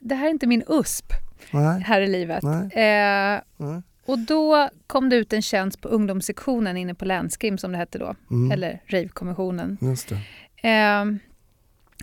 [0.00, 1.12] det här är inte min USP
[1.50, 2.42] Nej, här i livet.
[2.42, 2.62] Nej.
[2.64, 3.82] Eh, nej.
[4.06, 7.98] och då kom det ut en tjänst på ungdomssektionen inne på Länskrim som det hette
[7.98, 8.52] då, Mm.
[8.52, 9.78] eller Rave-kommissionen.
[9.80, 10.68] Just det.
[10.68, 11.04] Eh,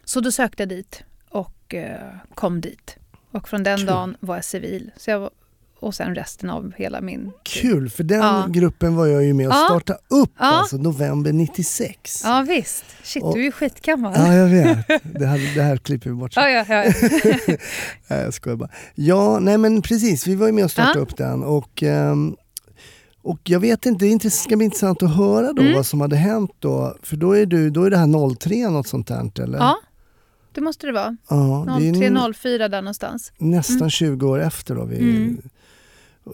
[0.03, 1.03] så då sökte jag dit
[1.67, 2.95] och eh, kom dit.
[3.31, 3.85] Och från den Kul.
[3.87, 4.91] dagen var jag civil.
[4.97, 5.29] Så jag var,
[5.79, 7.31] och sen resten av hela min...
[7.43, 8.45] Kul, för den Ja.
[8.49, 9.65] gruppen var jag ju med och Ja.
[9.69, 10.45] startade upp Ja.
[10.45, 12.21] alltså november 96.
[12.23, 12.85] Ja visst.
[13.03, 14.13] Shit, Och- du är ju skitgammal.
[14.15, 14.87] Ja, jag vet.
[15.19, 16.33] Det här, det här klipper vi bort.
[16.35, 16.83] Ja, ja, ja.
[18.07, 18.69] Nej, jag skojar bara.
[18.95, 20.27] Ja, nej men precis.
[20.27, 21.43] Vi var ju med och startade upp den.
[21.43, 22.35] Och, ehm,
[23.21, 25.73] och jag vet inte, det ska bli intressant att höra då Mm.
[25.75, 26.95] vad som hade hänt då.
[27.03, 29.57] För då är, du, då är det här 03 något sånt där eller?
[29.57, 29.75] ja,
[30.57, 31.17] det måste det vara.
[31.29, 33.31] ja det är nu 03.04 där någonstans.
[33.37, 33.89] nästan Mm.
[33.89, 34.85] 20 år efter då.
[34.85, 35.41] Vi, Mm.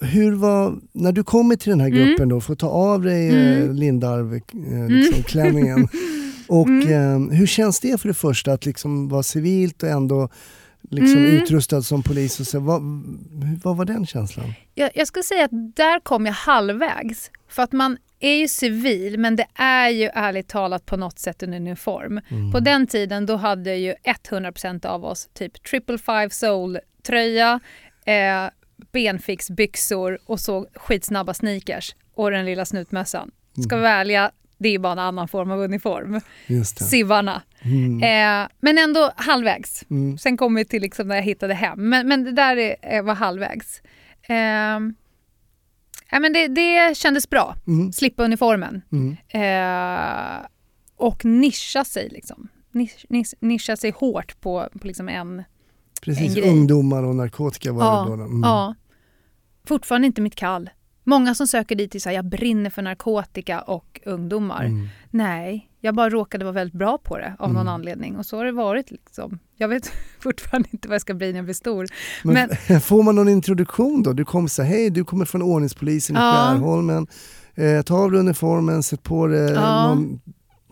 [0.01, 1.99] Hur var, när du kommer till den här Mm.
[2.07, 3.63] gruppen då, får ta av dig Mm.
[3.69, 5.87] eh, Lindarw, eh, liksom, klänningen.
[6.47, 7.29] Och Mm.
[7.31, 10.29] eh, hur känns det för det första att liksom vara civilt och ändå
[10.89, 11.31] liksom Mm.
[11.31, 12.39] utrustad som polis?
[12.39, 12.81] Och så, vad,
[13.63, 14.53] vad var den känslan?
[14.75, 17.31] Jag, jag skulle säga att där kom jag halvvägs.
[17.49, 21.43] För att man är ju civil, men det är ju ärligt talat på något sätt
[21.43, 22.21] en uniform.
[22.29, 22.51] Mm.
[22.51, 23.93] På den tiden då hade ju
[24.29, 27.59] 100% av oss typ triple five soul-tröja,
[28.05, 28.49] eh,
[28.91, 33.31] benfixbyxor och så skitsnabba sneakers och den lilla snutmössan.
[33.65, 36.21] Ska vi välja, det är bara en annan form av uniform.
[36.65, 37.41] Sivarna.
[37.61, 38.03] Mm.
[38.03, 39.85] Eh, men ändå halvvägs.
[39.89, 40.17] Mm.
[40.17, 41.89] Sen kom vi till liksom när jag hittade hem.
[41.89, 43.81] Men, men det där är, är, var halvvägs.
[44.23, 44.79] Eh,
[46.13, 47.55] ja, men det, det kändes bra.
[47.67, 47.91] Mm.
[47.91, 48.81] Slippa uniformen.
[48.91, 49.15] Mm.
[49.29, 50.45] Eh,
[50.97, 52.09] och nischa sig.
[52.09, 52.47] Liksom.
[52.71, 55.43] Nisch, nisch, nischa sig hårt på, på liksom en...
[56.01, 56.49] Precis, en grej.
[56.51, 58.15] ungdomar och narkotika var Ja, det då.
[58.15, 58.23] då.
[58.23, 58.41] Mm.
[58.43, 58.75] ja.
[59.67, 60.69] Fortfarande inte mitt kall.
[61.03, 64.63] Många som söker dit är så här, jag brinner för narkotika och ungdomar.
[64.63, 64.87] Mm.
[65.09, 67.73] Nej, jag bara råkade vara väldigt bra på det av någon Mm.
[67.73, 68.17] anledning.
[68.17, 68.91] Och så har det varit.
[68.91, 69.39] Liksom.
[69.57, 71.87] Jag vet fortfarande inte vad jag ska bli när jag blir stor.
[72.23, 72.49] Men,
[72.81, 74.13] får man någon introduktion då?
[74.13, 76.31] Du kommer säga hej, du kommer från ordningspolisen i Ja.
[76.33, 77.07] Skärholmen.
[77.55, 79.87] Eh, ta av dig uniformen, sätt på dig Ja.
[79.87, 80.21] någon,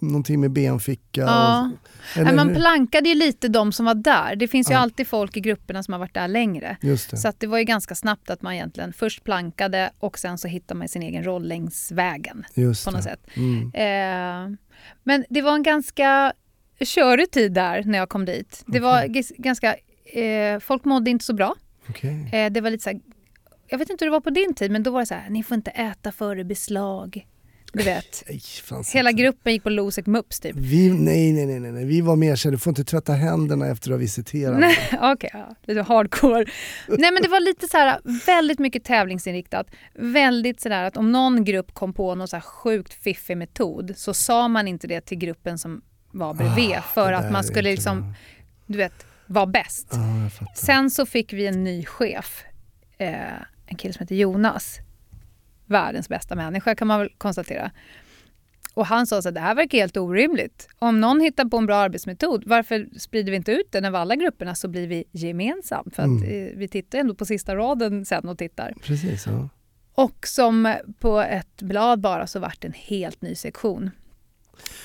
[0.02, 1.22] någonting med benficka.
[1.22, 1.70] Ja.
[2.12, 4.36] Och, eller Nej, man plankade ju lite de som var där.
[4.36, 4.80] Det finns ju Ja.
[4.80, 6.78] alltid folk i grupperna som har varit där längre.
[6.82, 6.98] Det.
[6.98, 10.78] Så det var ju ganska snabbt att man egentligen först plankade och sen så hittade
[10.78, 13.10] man sin egen roll längs vägen Just på något det.
[13.10, 13.28] sätt.
[13.36, 13.72] Mm.
[13.74, 14.58] Eh,
[15.04, 16.34] men det var en ganska
[16.82, 18.64] körig tid där när jag kom dit.
[18.68, 21.56] Det var gis- ganska, eh, folk mådde inte så bra.
[21.90, 22.30] Okej.
[22.34, 23.00] Eh, det var lite så här,
[23.68, 25.30] jag vet inte hur det var på din tid men då var det så här,
[25.30, 27.28] ni får inte äta före beslag.
[27.74, 28.24] Du vet.
[28.30, 30.56] Nej, Hela gruppen gick på Losec Mups typ.
[30.56, 33.68] Vi, nej, nej, nej, nej, vi var mer så här, du får inte tvätta händerna
[33.68, 34.60] efter att ha visiterat.
[34.60, 36.46] Nej, Okej, ja, lite hardcore.
[36.88, 39.68] Nej men det var lite så här, väldigt mycket tävlingsinriktat.
[39.96, 44.14] Väldigt sådär att om någon grupp kom på någon så här sjukt fiffig metod så
[44.14, 45.82] sa man inte det till gruppen som
[46.12, 48.14] var bredvid Ah, för att man skulle liksom,
[48.66, 49.88] du vet, vara bäst.
[49.90, 50.56] Fattar.
[50.56, 52.44] Sen så fick vi en ny chef,
[52.98, 53.16] eh,
[53.66, 54.80] en kille som heter Jonas.
[55.72, 57.72] Världens bästa människa kan man väl konstatera.
[58.74, 60.68] Och han sa att det här verkar helt orimligt.
[60.80, 64.16] Om någon hittar på en bra arbetsmetod, varför sprider vi inte ut den över alla
[64.16, 65.96] grupperna så blir vi gemensamt?
[65.96, 66.48] För att Mm.
[66.48, 68.74] eh, vi tittar ändå på sista raden sen och tittar.
[68.84, 69.50] Precis, ja.
[69.96, 73.92] Och som på ett blad bara så vart det en helt ny sektion.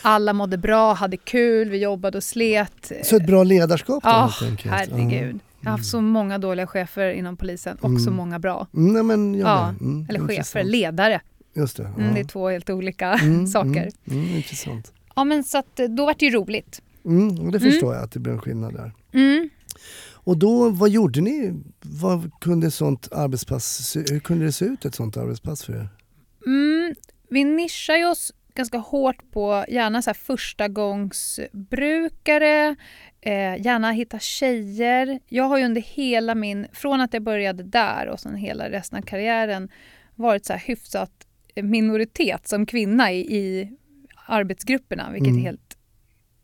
[0.02, 2.92] Alla mådde bra, hade kul, vi jobbade och slet.
[3.02, 4.74] Så ett bra ledarskap då Ja, helt enkelt.
[4.74, 5.40] herregud.
[5.66, 8.14] Jag har haft så många dåliga chefer inom polisen och så Mm.
[8.14, 8.66] många bra.
[8.72, 8.78] Ja.
[8.78, 9.80] Mm, nej, men Ja, med.
[9.80, 11.20] mm, Eller chefer, ledare.
[11.54, 11.84] Just det.
[11.84, 12.14] Mm, ja.
[12.14, 13.90] Det är två helt olika Mm, saker.
[14.04, 14.92] Mm, mm, intressant.
[15.16, 16.82] Ja, men så att, eh, då var det ju roligt.
[17.04, 18.92] Mm, det förstår jag att det blir en skillnad där.
[19.12, 19.50] Mm.
[20.14, 21.52] Och då, vad gjorde ni?
[21.80, 25.88] Vad kunde sånt arbetspass, hur kunde det se ut ett sånt arbetspass för er?
[26.46, 26.94] Mm,
[27.30, 32.76] vi nischar oss ganska hårt på gärna så här förstagångsbrukare,
[33.20, 35.20] Eh, gärna hitta tjejer.
[35.28, 38.98] Jag har ju under hela min, från att jag började där och sen hela resten
[38.98, 39.68] av karriären
[40.14, 41.10] varit så här hyfsat
[41.62, 43.70] minoritet som kvinna i, i
[44.26, 45.40] arbetsgrupperna, vilket Mm.
[45.40, 45.76] är helt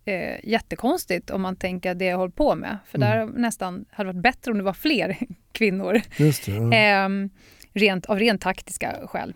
[0.05, 2.79] eh, jättekonstigt om man tänker det jag håller på med.
[2.87, 3.09] För Mm.
[3.11, 5.17] där nästan hade varit bättre om det var fler
[5.53, 6.01] kvinnor.
[6.19, 6.49] Det.
[6.49, 6.73] Ja.
[6.73, 7.31] Ehm,
[7.73, 9.35] rent, av rent taktiska skäl.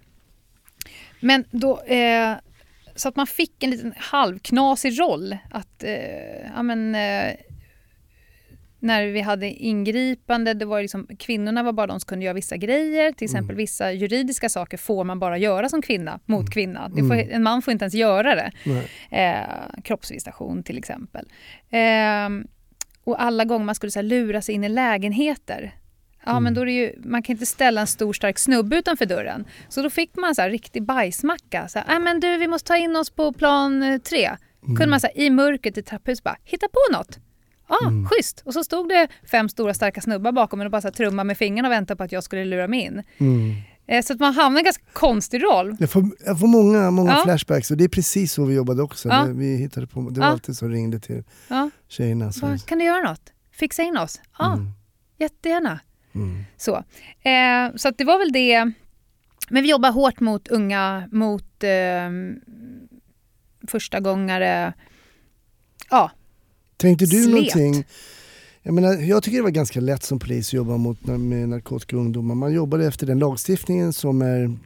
[1.21, 2.35] Men då, eh,
[2.97, 5.37] så att man fick en liten halvknasig roll.
[5.51, 7.35] Att, eh, ja, men, eh,
[8.81, 12.57] när vi hade ingripande, det var liksom, kvinnorna var bara de som kunde göra vissa
[12.57, 13.13] grejer.
[13.13, 13.57] Till exempel Mm.
[13.57, 16.51] vissa juridiska saker får man bara göra som kvinna mot Mm.
[16.51, 16.89] kvinna.
[16.89, 17.31] Det får, Mm.
[17.33, 18.51] En man får inte ens göra det.
[19.11, 21.27] Eh, kroppsvisitation till exempel.
[21.71, 22.29] Eh,
[23.05, 25.75] och alla gånger man skulle så här, lura sig in i lägenheter.
[26.27, 26.45] Ja, Mm.
[26.45, 29.45] men då är ju, man kan inte ställa en stor stark snubbe utanför dörren.
[29.69, 31.69] Så då fick man så här, riktig bajsmacka.
[31.69, 34.37] Så här, "Äh, men du, vi måste ta in oss på plan eh, tre.
[34.67, 37.19] Kunde man så här, i mörkret i trapphuset bara hitta på något.
[37.69, 38.07] Ja, Mm.
[38.09, 38.43] schysst.
[38.45, 41.27] Och så stod det fem stora starka snubbar bakom en och bara så här, trummade
[41.27, 43.03] med fingrarna och väntade på att jag skulle lura mig in.
[43.19, 43.55] Mm.
[43.89, 45.77] Eh, så att man hamnade i en ganska konstig roll.
[45.81, 47.23] Jag får, jag får många, många Ja.
[47.25, 49.09] flashbacks och det är precis så vi jobbade också.
[49.09, 49.25] Ja.
[49.35, 50.33] Vi hittade på, det var Ja.
[50.33, 52.33] alltid så ringde till Ja, tjejerna.
[52.33, 52.41] Så.
[52.47, 53.33] bara, kan du göra något?
[53.53, 54.21] Fixa in oss?
[54.39, 54.71] Ja, Mm.
[55.19, 55.81] jättegärna.
[56.17, 56.45] Mm.
[56.57, 56.77] Så,
[57.23, 58.73] eh, så det var väl det.
[59.51, 62.11] Men vi jobbar hårt mot unga, mot eh,
[63.69, 64.73] första gångare.
[65.91, 66.11] Ja,
[66.77, 67.31] Tänkte du Slet.
[67.31, 67.85] någonting?
[68.63, 71.97] Jag, menar, jag tycker det var ganska lätt som polis att jobba mot, med narkotika
[71.97, 72.35] och ungdomar.
[72.35, 74.57] Man jobbade efter den lagstiftningen som är,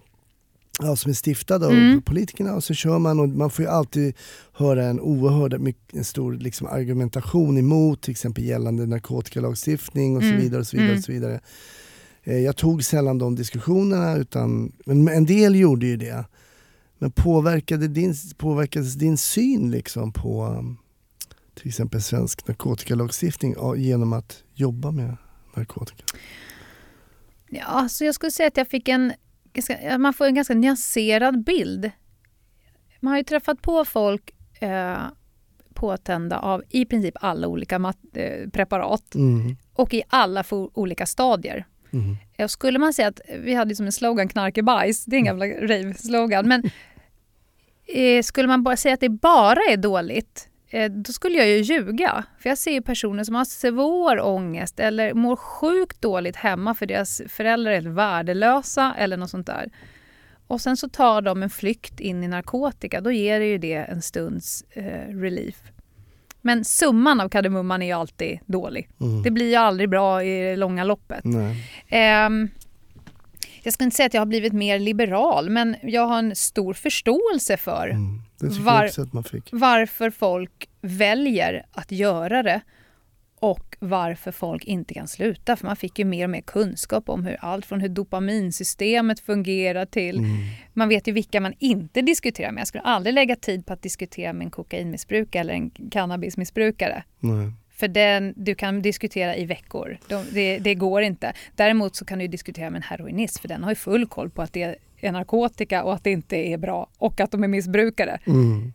[0.83, 2.03] ja, som är stiftad av Mm.
[2.03, 4.15] politikerna och så kör man och man får ju alltid
[4.53, 10.29] höra en oerhörd, mycket, en stor liksom, argumentation emot till exempel gällande narkotikalagstiftning och så
[10.29, 10.41] Mm.
[10.41, 10.61] vidare.
[10.61, 10.99] och så vidare, Mm.
[10.99, 11.41] och så vidare.
[12.25, 16.25] Eh, Jag tog sällan de diskussionerna utan, men en del gjorde ju det.
[16.99, 20.65] Men påverkade din, påverkades din syn liksom på
[21.55, 25.17] till exempel svensk narkotikalagstiftning genom att jobba med
[25.57, 26.05] narkotika?
[27.49, 29.13] ja alltså jag skulle säga att jag fick en,
[29.53, 31.91] ganska, man får en ganska nyanserad bild.
[33.01, 34.99] Man har ju träffat på folk eh,
[35.75, 37.79] påtända av i princip alla olika
[38.15, 39.57] eh, preparat Mm.
[39.75, 41.65] och i alla olika stadier.
[41.93, 42.17] Mm.
[42.37, 45.19] Ja, skulle man säga att vi hade som en slogan knark är bajs, det är
[45.19, 46.63] en gamla rave-slogan, men
[47.87, 50.50] eh, skulle man bara säga att det bara är dåligt, eh,
[50.91, 52.25] då skulle jag ju ljuga.
[52.39, 57.23] För jag ser personer som har svår ångest eller mår sjukt dåligt hemma för deras
[57.29, 59.71] föräldrar är värdelösa eller något sånt där.
[60.47, 63.75] Och sen så tar de en flykt in i narkotika, då ger det ju det
[63.75, 65.57] en stunds eh, relief.
[66.41, 68.89] Men summan av kardemumman är ju alltid dålig.
[69.01, 69.23] Mm.
[69.23, 71.25] Det blir ju aldrig bra i det långa loppet.
[71.89, 72.49] Ehm,
[73.63, 76.75] jag ska inte säga att jag har blivit mer liberal, men jag har en stor
[76.75, 78.23] förståelse för Mm.
[78.41, 79.49] Det tycker Var- jag också att man fick.
[79.53, 82.61] varför folk väljer att göra det
[83.43, 85.57] och varför folk inte kan sluta.
[85.57, 89.87] För man fick ju mer och mer kunskap om hur allt från hur dopaminsystemet fungerar
[89.87, 90.31] till Mm.
[90.73, 92.61] man vet ju vilka man inte diskuterar med.
[92.61, 97.03] Jag skulle aldrig lägga tid på att diskutera med en kokainmissbrukare eller en cannabismissbrukare.
[97.19, 97.53] Nej.
[97.71, 99.99] För den, du kan diskutera i veckor.
[100.09, 101.33] De, det, det går inte.
[101.57, 104.43] Däremot så kan du diskutera med en heroinist för den har ju full koll på
[104.43, 108.21] att det är narkotika och att det inte är bra och att de är missbrukare.
[108.27, 108.73] Mm.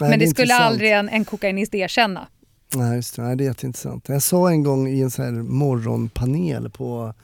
[0.00, 0.72] Nej, Men det, är skulle intressant.
[0.72, 2.28] aldrig en, en kokainist erkänna.
[2.74, 3.22] Nej, just det.
[3.22, 4.08] Nej, det är jätteintressant.
[4.08, 7.14] Jag sa en gång i en så här morgonpanel på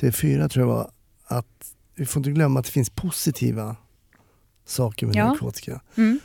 [0.00, 0.90] TV4 tror jag var
[1.26, 1.46] att
[1.94, 3.76] vi får inte glömma att det finns positiva
[4.66, 5.28] saker med Ja.
[5.28, 5.80] narkotika.
[5.96, 6.20] Mm.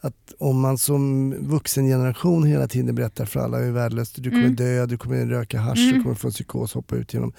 [0.00, 4.42] Att om man som vuxen generation hela tiden berättar för alla hur värdelöst du kommer
[4.44, 4.56] Mm.
[4.56, 5.94] dö, du kommer röka hasch, Mm.
[5.96, 7.32] du kommer få en psykos, hoppa ut genom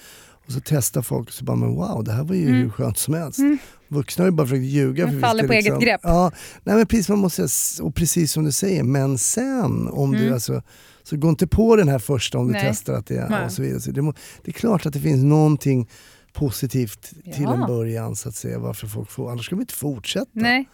[0.46, 2.60] och så testar folk och så bara, men wow, det här var ju Mm.
[2.62, 3.38] hur skönt som helst.
[3.38, 3.58] Mm.
[3.88, 5.04] Vuxna har ju bara försökt ljuga.
[5.06, 6.00] Man för faller på eget grepp.
[6.04, 6.32] Ja,
[6.64, 7.46] nej men precis, man måste,
[7.82, 10.34] och precis som du säger, men sen om du Mm.
[10.34, 10.62] alltså,
[11.02, 12.64] så gå inte på den här första om du Nej.
[12.68, 13.80] testar att det är och så vidare.
[13.80, 15.88] Så det, må, det är klart att det finns någonting
[16.32, 17.00] positivt
[17.34, 17.54] till Ja.
[17.54, 20.30] en början så att säga, varför folk får, annars ska vi inte fortsätta.
[20.32, 20.68] Nej.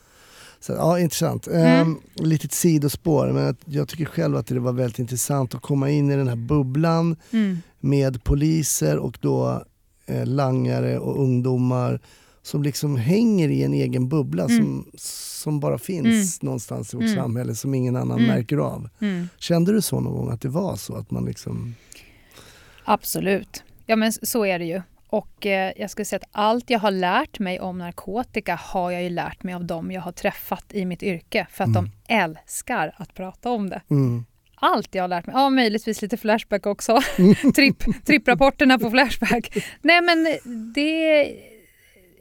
[0.61, 1.47] Så, ja, intressant.
[1.47, 1.62] Mm.
[1.66, 6.11] Ehm, litet sidospår, men jag, tycker själv att det var väldigt intressant att komma in
[6.11, 7.59] i den här bubblan Mm.
[7.81, 9.62] med poliser och då
[10.07, 12.01] eh, langare och ungdomar
[12.42, 14.57] som liksom hänger i en egen bubbla Mm.
[14.59, 17.16] som, som bara finns någonstans i vårt Mm.
[17.16, 18.27] samhälle som ingen annan Mm.
[18.37, 18.88] märker av.
[19.01, 19.29] Mm.
[19.38, 20.94] Kände du så någon gång att det var så?
[20.97, 21.75] Att man liksom...
[22.85, 23.62] Absolut.
[23.87, 24.83] Ja men så är det ju.
[25.11, 29.03] Och eh, jag skulle säga att allt jag har lärt mig om narkotika har jag
[29.03, 31.47] ju lärt mig av dem jag har träffat i mitt yrke.
[31.51, 31.90] För att Mm.
[32.07, 33.81] de älskar att prata om det.
[33.90, 34.25] Mm.
[34.61, 35.37] Allt jag har lärt mig.
[35.37, 37.01] Ja, möjligtvis lite Flashback också.
[37.57, 39.57] Tripp, tripprapporterna på Flashback.
[39.83, 40.25] Nej men
[40.75, 41.27] det...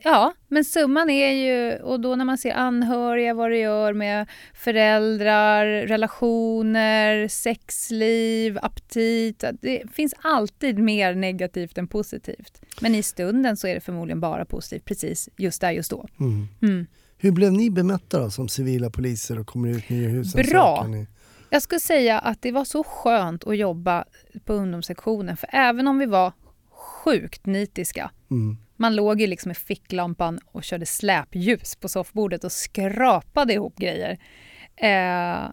[0.07, 4.27] Ja, men summan är ju, och då när man ser anhöriga, vad det gör med
[4.53, 9.43] föräldrar, relationer, sexliv, aptit.
[9.61, 12.61] Det finns alltid mer negativt än positivt.
[12.81, 16.07] Men i stunden så är det förmodligen bara positivt, precis just där, just då.
[16.19, 16.47] Mm.
[16.61, 16.87] Mm.
[17.17, 20.45] Hur blev ni bemötta då, som civila poliser och kommer ut nya husen?
[20.49, 20.87] Bra.
[21.49, 24.05] Jag skulle säga att det var så skönt att jobba
[24.45, 26.33] på ungdomssektionen, för även om vi var
[27.03, 28.57] sjukt nitiska Mm.
[28.77, 34.17] Man låg ju liksom i ficklampan och körde släpljus på soffbordet och skrapade ihop grejer.
[34.75, 35.49] Eh,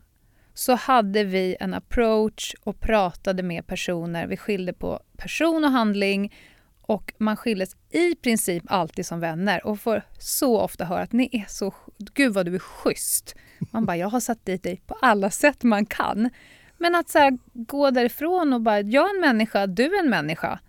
[0.54, 4.26] så hade vi en approach och pratade med personer.
[4.26, 6.34] Vi skilde på person och handling
[6.82, 11.28] och man skildes i princip alltid som vänner och får så ofta höra att ni
[11.32, 11.74] är så...
[12.14, 13.34] Gud vad du är schysst.
[13.70, 16.30] Man bara, jag har satt dit dig på alla sätt man kan.
[16.78, 20.10] Men att så här, gå därifrån och bara, jag är en människa, du är en
[20.10, 20.60] människa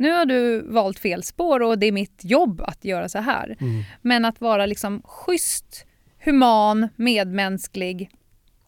[0.00, 3.56] nu har du valt fel spår och det är mitt jobb att göra så här.
[3.60, 3.82] Mm.
[4.02, 5.86] Men att vara liksom schysst,
[6.24, 8.10] human, medmänsklig.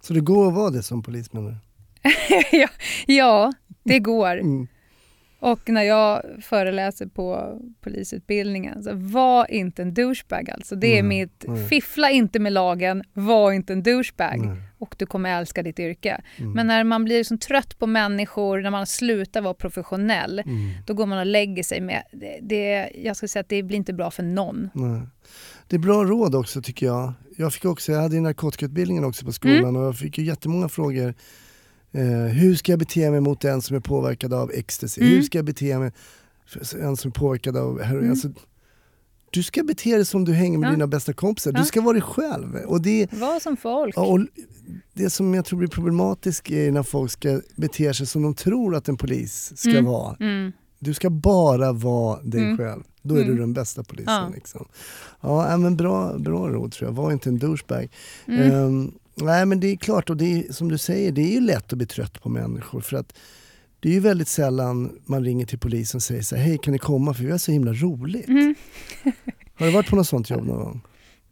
[0.01, 1.57] Så det går att vara det som polis menar du?
[3.15, 3.53] ja,
[3.85, 4.37] det går.
[4.37, 4.67] Mm.
[5.41, 10.77] Och när jag föreläser på polisutbildningen, så var inte en douchebag alltså.
[10.77, 14.57] Det är Nej, mitt, fiffla inte med lagen, var inte en douchebag.
[14.83, 16.21] Och du kommer älska ditt yrke.
[16.37, 16.53] Mm.
[16.53, 20.71] Men när man blir så trött på människor, när man slutar vara professionell, Mm.
[20.87, 22.03] då går man och lägger sig med...
[22.13, 24.71] Det, det, jag skulle säga att det blir inte bra för någon.
[24.75, 25.01] Nej.
[25.69, 27.13] Det är bra råd också tycker jag.
[27.37, 29.77] Jag, fick också, jag hade ju narkotikautbildningen också på skolan Mm.
[29.77, 31.15] och jag fick ju jättemånga frågor.
[31.93, 35.01] Eh, hur ska jag bete mig mot en som är påverkad av ecstasy?
[35.01, 35.15] Mm.
[35.15, 35.93] Hur ska jag bete mig
[36.47, 37.99] för en som är påverkad av heroin?
[37.99, 38.11] Mm.
[38.11, 38.29] Alltså,
[39.33, 40.71] du ska bete dig som du hänger med Ja.
[40.73, 41.53] dina bästa kompisar.
[41.53, 41.65] Du Ja.
[41.65, 42.55] ska vara dig själv.
[42.67, 43.97] Och det, Var som folk.
[43.99, 44.21] och
[44.93, 48.77] det som jag tror blir problematiskt är när folk ska bete sig som de tror
[48.77, 49.85] att en polis ska Mm.
[49.85, 50.17] vara.
[50.21, 50.53] Mm.
[50.79, 52.57] Du ska bara vara dig Mm.
[52.59, 52.83] själv.
[53.03, 53.37] Då är du Mm.
[53.41, 54.15] den bästa polisen.
[54.15, 54.31] Ja.
[54.35, 54.69] Liksom.
[55.21, 56.95] Ja, men bra, bra råd tror jag.
[56.95, 57.89] Var inte en douchebag.
[58.27, 61.41] Ehm, nej men det är klart, och det är, som du säger, det är ju
[61.41, 62.81] lätt att bli trött på människor.
[62.81, 63.13] För att
[63.83, 66.73] det är ju väldigt sällan man ringer till polisen och säger så här, hej kan
[66.73, 68.29] ni komma för vi har så himla roligt.
[68.29, 68.55] Mm.
[69.55, 70.81] Har du varit på något sånt jobb någon gång?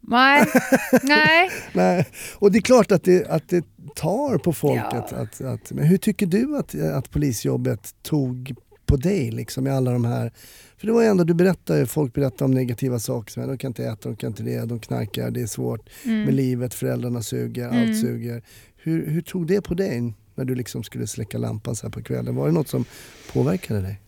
[0.00, 0.46] Nej.
[1.02, 1.50] Nej.
[1.72, 2.06] Nej.
[2.34, 4.80] Och det är klart att det, att det tar på folk.
[4.90, 4.98] Ja.
[4.98, 8.54] Att, att, att, men hur tycker du att, att polisjobbet tog
[8.86, 10.32] på dig liksom, i alla de här...
[10.76, 13.32] För det var ju ändå, du berättade, folk berättar om negativa saker.
[13.32, 16.22] som, De kan inte äta, de kan inte det, de knarkar, det är svårt med
[16.22, 16.34] Mm.
[16.34, 17.82] livet, föräldrarna suger, Mm.
[17.90, 18.42] allt suger.
[18.76, 22.02] Hur, hur tog det på dig när du liksom skulle släcka lampan så här på
[22.02, 22.34] kvällen?
[22.34, 22.84] Var det något som
[23.32, 24.00] påverkade dig?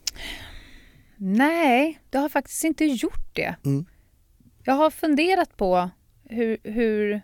[1.16, 3.54] Nej, det har faktiskt inte gjort det.
[3.64, 3.86] Mm.
[4.64, 5.90] Jag har funderat på
[6.24, 6.58] hur...
[6.64, 7.20] hur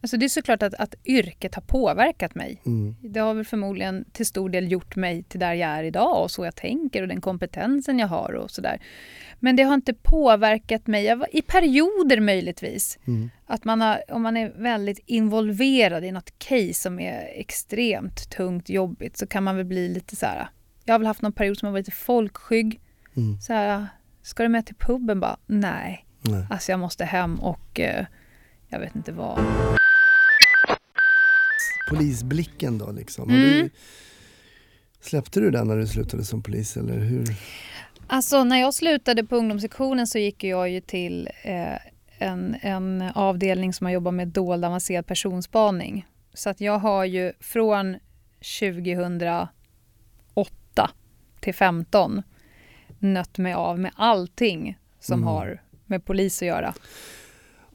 [0.00, 2.62] alltså det är såklart att, att yrket har påverkat mig.
[2.66, 2.96] Mm.
[3.00, 6.30] Det har väl förmodligen till stor del gjort mig till där jag är idag och
[6.30, 8.80] så jag tänker och den kompetensen jag har och sådär.
[9.40, 12.98] Men det har inte påverkat mig, jag i perioder möjligtvis.
[13.06, 13.30] Mm.
[13.46, 18.68] Att man har, om man är väldigt involverad i något case som är extremt tungt,
[18.68, 20.48] jobbigt, så kan man väl bli lite så här.
[20.84, 22.80] Jag har väl haft någon period som har varit lite folkskygg.
[23.16, 23.40] Mm.
[23.40, 23.86] Så här,
[24.22, 25.20] ska du med till puben?
[25.20, 26.06] Bara, nej.
[26.22, 26.46] Nej.
[26.50, 28.06] Alltså jag måste hem och eh,
[28.68, 29.40] jag vet inte vad.
[31.90, 33.30] Polisblicken då liksom.
[33.30, 33.40] Mm.
[33.40, 33.70] Du,
[35.00, 37.26] släppte du den när du slutade som polis eller hur?
[38.12, 41.76] Alltså när jag slutade på ungdomssektionen så gick jag ju till eh,
[42.18, 46.06] en, en avdelning som har jobbat med dold avancerad personspaning.
[46.34, 47.96] Så att jag har ju från
[48.60, 49.48] 2008
[51.40, 52.22] till 15
[52.98, 55.26] nött mig av med allting som Mm.
[55.26, 56.74] har med polis att göra.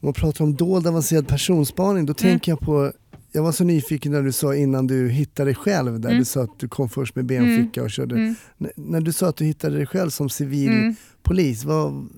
[0.00, 2.30] man pratar om dold avancerad personspaning, då Mm.
[2.30, 2.92] tänker jag på
[3.36, 6.18] jag var så nyfiken när du sa innan du hittade dig själv, där Mm.
[6.18, 8.14] du sa att du kom först med benficka och körde.
[8.14, 8.34] Mm.
[8.76, 10.96] När du sa att du hittade dig själv som civil Mm.
[11.64, 12.08] vad,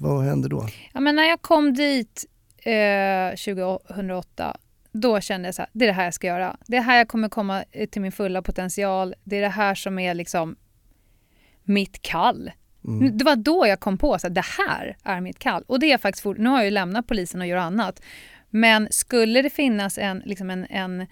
[0.00, 0.68] vad hände då?
[0.94, 2.24] Ja, men när jag kom dit
[2.62, 4.56] eh, 2008
[4.92, 6.56] då kände jag så här, det är det här jag ska göra.
[6.66, 9.14] Det är här jag kommer komma eh, till min fulla potential.
[9.24, 10.56] Det är det här som är liksom
[11.64, 12.50] mitt kall.
[12.84, 13.18] Mm.
[13.18, 15.64] Det var då jag kom på att det här är mitt kall.
[15.66, 18.02] Och det är faktiskt fort, nu har jag ju lämnat polisen och gör annat.
[18.56, 21.06] Men skulle det finnas en, liksom en, en,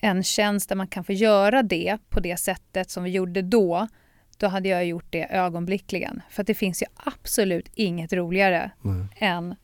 [0.00, 3.88] en tjänst där man kan få göra det på det sättet som vi gjorde då,
[4.36, 6.22] då hade jag gjort det ögonblickligen.
[6.30, 9.06] För det finns ju absolut inget roligare Nej.
[9.16, 9.54] än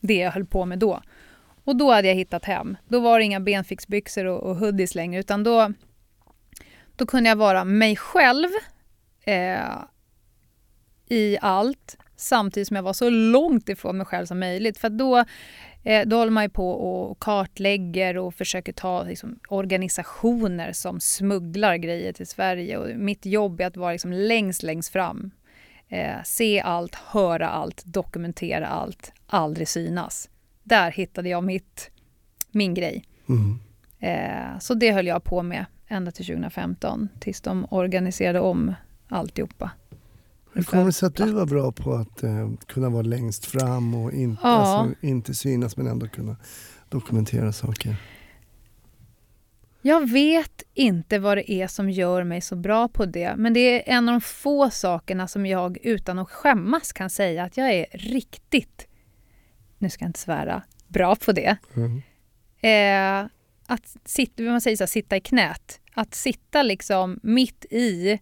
[0.00, 1.02] det jag höll på med då.
[1.64, 2.76] Och då hade jag hittat hem.
[2.88, 5.72] Då var det inga benfixbyxor och, och hoodies längre, utan då,
[6.96, 8.48] då kunde jag vara mig själv
[9.24, 9.78] eh,
[11.08, 14.78] i allt, samtidigt som jag var så långt ifrån mig själv som möjligt.
[14.78, 15.24] För då,
[15.82, 22.12] eh, då håller man på och kartlägger och försöker ta liksom, organisationer som smugglar grejer
[22.12, 22.76] till Sverige.
[22.78, 25.30] Och mitt jobb är att vara liksom, längst, längst fram.
[25.88, 30.28] eh, se allt, höra allt, dokumentera allt, aldrig synas.
[30.62, 31.90] Där hittade jag mitt,
[32.50, 33.04] min grej.
[33.28, 33.58] Mm.
[34.00, 38.74] Eh, så det höll jag på med ända till 2015 tills de organiserade om
[39.08, 39.70] alltihopa.
[40.54, 43.94] Hur kommer det sig att du var bra på att eh, kunna vara längst fram
[43.94, 44.48] och inte, Ja.
[44.48, 46.36] alltså, inte synas men ändå kunna
[46.88, 47.96] dokumentera saker?
[49.84, 53.60] Jag vet inte vad det är som gör mig så bra på det, men det
[53.90, 57.72] är en av de få sakerna som jag utan att skämmas kan säga att jag
[57.72, 58.86] är riktigt,
[59.78, 61.56] nu ska jag inte svära, bra på det.
[61.74, 62.02] Mm.
[62.60, 63.30] Eh,
[63.66, 65.80] att sitta, man säger så här, sitta i knät.
[65.94, 68.18] Att sitta liksom mitt i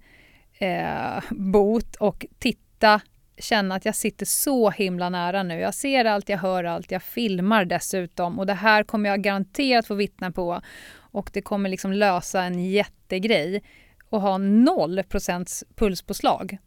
[0.60, 3.00] eh, bot och titta,
[3.38, 5.54] känna att jag sitter så himla nära nu.
[5.54, 9.86] Jag ser allt, jag hör allt, jag filmar dessutom och det här kommer jag garanterat
[9.86, 10.60] få vittna på
[10.92, 13.62] och det kommer liksom lösa en jättegrej
[14.08, 16.58] och ha noll procents pulspåslag.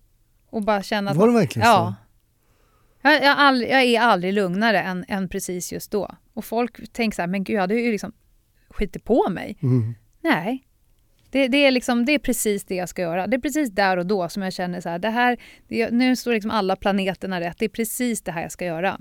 [0.50, 1.96] Och bara känna att Var det verkligen Ja.
[3.02, 6.16] Jag, jag, aldrig, jag är aldrig lugnare än, än precis just då.
[6.34, 8.14] Och folk tänker så här, men gud, jag hade ju liksom
[8.70, 9.58] skitit på mig.
[9.60, 9.66] så?
[9.66, 9.96] Mm.
[10.22, 10.64] Nej.
[11.34, 13.28] Det, det, är liksom, det är precis det jag ska göra.
[13.28, 16.16] Det är precis där och då som jag känner så här, det här det, nu
[16.16, 17.56] står liksom alla planeterna rätt.
[17.60, 19.00] Det är precis det här jag ska göra.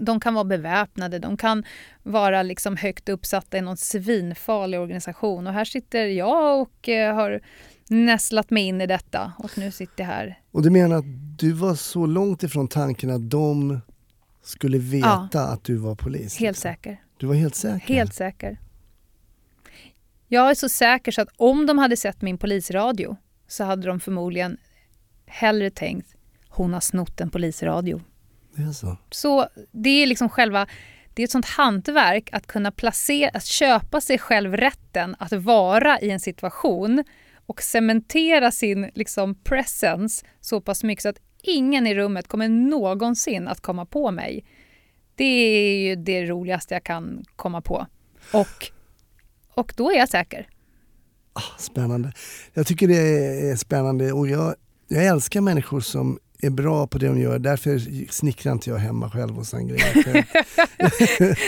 [0.00, 1.64] De kan vara beväpnade, de kan
[2.02, 5.46] vara liksom högt uppsatta i någon svinfarlig organisation.
[5.46, 7.40] Och här sitter jag och eh, har
[7.88, 9.32] nästlat mig in i detta.
[9.38, 10.38] Och nu sitter jag här.
[10.50, 13.80] Och du menar att du var så långt ifrån tanken att de
[14.42, 16.36] skulle veta att du var polis?
[16.38, 16.70] Helt liksom?
[16.70, 17.02] säker.
[17.18, 17.94] Du var helt säker?
[17.94, 18.58] Helt säker.
[20.32, 23.16] Jag är så säker så att om de hade sett min polisradio
[23.46, 24.56] så hade de förmodligen
[25.26, 26.14] hellre tänkt
[26.48, 28.02] hon har snott en polisradio.
[28.56, 28.96] Det är så?
[29.10, 30.66] Så det är liksom själva
[31.14, 36.00] det är ett sånt hantverk att kunna placera, att köpa sig själv rätten att vara
[36.00, 37.04] i en situation
[37.46, 43.48] och cementera sin liksom presence så pass mycket så att ingen i rummet kommer någonsin
[43.48, 44.44] att komma på mig.
[45.14, 47.86] Det är ju det roligaste jag kan komma på.
[48.32, 48.72] Och,
[49.54, 50.48] och då är jag säker.
[51.32, 52.12] Ah, spännande.
[52.54, 52.96] Jag tycker det
[53.50, 54.54] är spännande och jag,
[54.88, 57.38] jag älskar människor som är bra på det de gör.
[57.38, 57.78] Därför
[58.12, 59.94] snickrar inte jag hemma själv och sen grejer.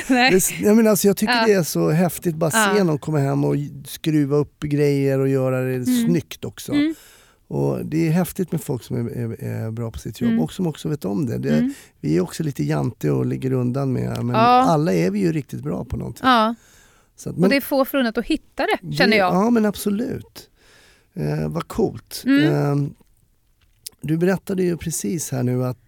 [0.08, 0.30] Nej.
[0.30, 1.46] Det, jag, menar, alltså, jag tycker Ja.
[1.46, 2.84] det är så häftigt bara se Ja.
[2.84, 3.54] någon komma hem och
[3.86, 6.72] skruva upp grejer och göra det snyggt också.
[6.72, 6.94] Mm.
[7.48, 10.42] Och Det är häftigt med folk som är, är, är bra på sitt jobb Mm.
[10.42, 11.38] och som också vet om det.
[11.38, 11.74] det Mm.
[12.00, 14.40] Vi är också lite jante och ligger undan med men Ja.
[14.62, 16.22] alla är vi ju riktigt bra på någonting.
[16.26, 16.54] Ja,
[17.26, 19.34] Att, och det är få förunnat att hitta det, känner jag.
[19.34, 20.50] Ja men absolut.
[21.14, 22.22] Eh, vad coolt.
[22.26, 22.44] Mm.
[22.84, 22.88] Eh,
[24.00, 25.78] du berättade ju precis här nu att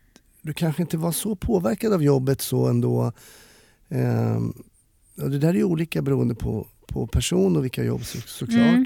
[0.43, 3.13] du kanske inte var så påverkad av jobbet så ändå.
[3.89, 4.37] Eh,
[5.23, 8.59] och det där är ju olika beroende på, på person och vilka jobb så, såklart.
[8.67, 8.85] Mm.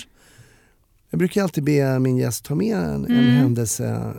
[1.10, 3.24] Jag brukar alltid be min gäst ta med en, en Mm.
[3.24, 4.14] händelse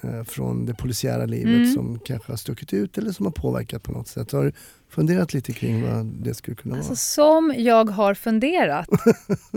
[0.00, 1.74] eh, från det polisiära livet Mm.
[1.74, 4.32] som kanske har stuckit ut eller som har påverkat på något sätt.
[4.32, 4.52] Har
[4.94, 6.96] funderat lite kring vad det skulle kunna Alltså vara?
[6.96, 8.88] som jag har funderat.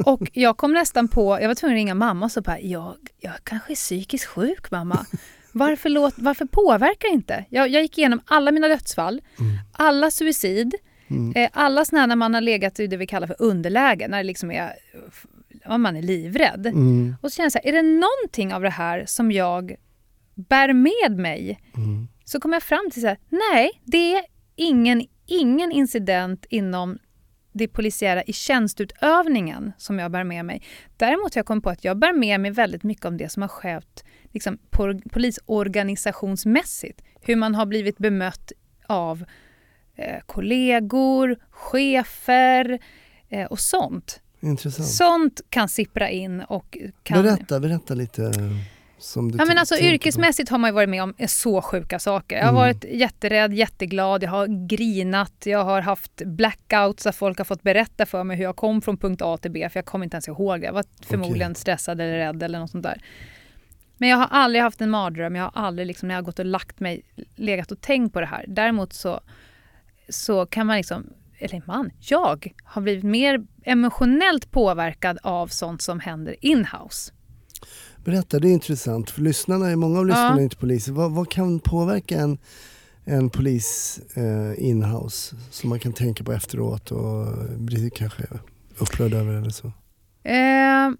[0.06, 2.96] Och jag kom nästan på, jag var tvungen att ringa mamma och så bara, jag,
[3.20, 5.06] jag kanske är psykiskt sjuk mamma.
[5.52, 7.46] Varför, låt, varför påverkar inte?
[7.50, 9.58] Jag, jag gick igenom alla mina dödsfall, Mm.
[9.72, 10.76] alla suicid,
[11.10, 11.34] Mm.
[11.36, 14.24] eh, alla sådana när man har legat i det vi kallar för underläge, när det
[14.24, 14.74] liksom är,
[15.66, 16.66] ja, man är livrädd.
[16.68, 17.16] Mm.
[17.22, 19.76] Och så känner jag så här, är det någonting av det här som jag
[20.36, 22.08] bär med mig Mm.
[22.26, 23.18] så kom jag fram till så här,
[23.54, 24.22] nej, det är
[24.56, 26.98] ingen, ingen incident inom
[27.52, 30.64] det polisiära i tjänstutövningen som jag bär med mig.
[30.98, 33.42] Däremot har jag kommit på att jag bär med mig väldigt mycket om det som
[33.42, 34.58] har skett liksom,
[35.12, 37.02] polisorganisationsmässigt.
[37.22, 38.52] Hur man har blivit bemött
[38.88, 39.26] av
[39.96, 42.80] eh, kollegor, chefer
[43.30, 44.22] eh, och sånt.
[44.40, 44.88] Intressant.
[44.88, 47.24] Sånt kan sippra in och kan...
[47.24, 48.32] Berätta, berätta lite
[49.40, 49.94] Ja, men alltså, tänker på.
[49.96, 52.36] yrkesmässigt har man varit med om så sjuka saker.
[52.36, 52.56] Jag har Mm.
[52.62, 58.06] varit jätterädd, jätteglad, jag har grinat, jag har haft blackouts där folk har fått berätta
[58.06, 60.28] för mig hur jag kom från punkt A till B, för jag kommer inte ens
[60.28, 60.66] ihåg det.
[60.66, 63.02] Jag var förmodligen stressad eller rädd eller något sånt där.
[63.98, 66.40] Men jag har aldrig haft en mardröm, jag har aldrig liksom, när jag har gått
[66.40, 67.02] och lagt mig,
[67.36, 68.46] legat och tänkt på det här.
[68.48, 69.20] Däremot så,
[70.10, 76.00] så kan man liksom, eller man, jag har blivit mer emotionellt påverkad av sånt som
[76.00, 77.14] händer in-house.
[78.08, 79.10] Berätta, det är intressant.
[79.10, 80.92] För lyssnarna, många av lyssnarna är inte poliser.
[80.92, 82.38] Vad, vad kan påverka en,
[83.06, 87.28] en polis eh, inhouse som man kan tänka på efteråt och
[87.58, 88.24] bli kanske
[88.78, 89.68] upprörd över eller så?
[90.24, 90.92] Eh,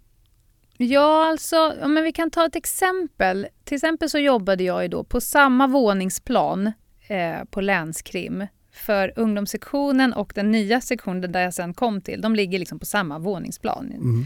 [0.78, 3.48] ja, alltså, ja, men vi kan ta ett exempel.
[3.64, 6.72] Till exempel så jobbade jag ju då på samma våningsplan
[7.08, 8.48] eh, på länskrim.
[8.72, 12.86] För ungdomssektionen och den nya sektionen där jag sen kom till, de ligger liksom på
[12.86, 13.92] samma våningsplan.
[13.92, 14.26] Mm.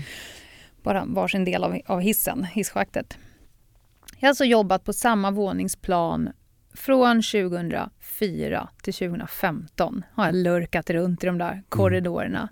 [0.83, 3.17] Bara varsin del av, av hissen, hisschaktet.
[4.19, 6.29] Jag har alltså jobbat på samma våningsplan
[6.73, 10.03] från 2004 till 2015.
[10.13, 12.49] Har jag lurkat runt i de där korridorerna.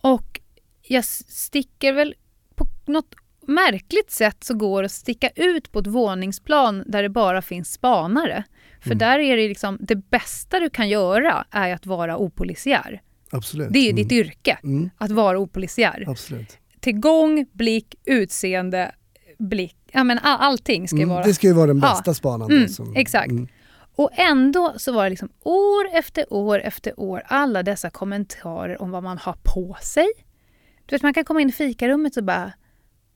[0.00, 0.40] Och
[0.82, 2.14] jag sticker väl
[2.54, 3.14] på något
[3.46, 8.44] märkligt sätt så går att sticka ut på ett våningsplan där det bara finns spanare.
[8.80, 8.98] För Mm.
[8.98, 13.02] där är det liksom, det bästa du kan göra är att vara opolisiär.
[13.30, 13.72] Absolut.
[13.72, 13.96] Det är Mm.
[13.96, 14.90] ditt yrke, Mm.
[14.98, 16.04] att vara opolisiär.
[16.08, 16.58] Absolut.
[16.80, 18.94] Tillgång, blick, utseende,
[19.38, 19.76] blick.
[19.92, 21.14] Ja, men all, allting ska ju Mm.
[21.14, 21.24] vara...
[21.24, 21.90] Det ska ju vara den Ja.
[21.90, 22.52] bästa spanaren.
[22.56, 23.30] Mm, som- exakt.
[23.30, 23.48] Mm.
[23.96, 28.90] Och ändå så var det liksom år efter år efter år alla dessa kommentarer om
[28.90, 30.06] vad man har på sig.
[30.86, 32.52] Du vet, man kan komma in i fikarummet och bara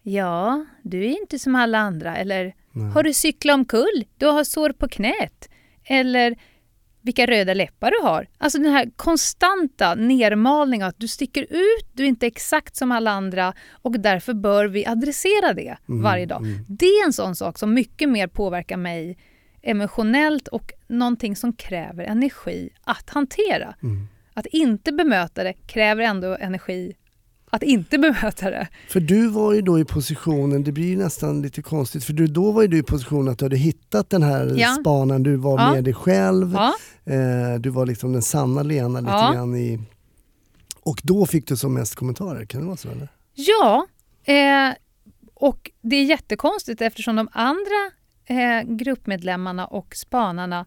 [0.03, 2.17] Ja, du är inte som alla andra.
[2.17, 2.91] Eller Nej.
[2.91, 4.05] Har du cyklat omkull?
[4.19, 5.49] Du har sår på knät.
[5.85, 6.37] Eller
[7.05, 8.27] vilka röda läppar du har.
[8.39, 13.11] Alltså den här konstanta nermalningen att du sticker ut, du är inte exakt som alla
[13.11, 16.43] andra och därför bör vi adressera det Mm, varje dag.
[16.43, 16.65] mm.
[16.69, 19.19] Det är en sån sak som mycket mer påverkar mig
[19.63, 23.75] emotionellt och någonting som kräver energi att hantera.
[23.83, 24.07] Mm.
[24.35, 26.95] Att inte bemöta det kräver ändå energi
[27.55, 28.69] att inte bemöta det.
[28.89, 32.27] För du var ju då i positionen, det blir ju nästan lite konstigt, för du,
[32.27, 34.77] då var ju du i positionen att du hade hittat den här Ja.
[34.81, 35.73] spanaren, du var Ja.
[35.75, 36.75] med dig själv, Ja,
[37.13, 39.33] eh, du var liksom den sanna Lena lite Ja.
[39.33, 39.81] grann i...
[40.83, 43.09] Och då fick du som mest kommentarer, kan det vara så eller?
[43.35, 43.87] ja
[44.25, 44.75] eh,
[45.35, 47.91] och det är jättekonstigt eftersom de andra
[48.27, 50.67] eh, gruppmedlemmarna och spanarna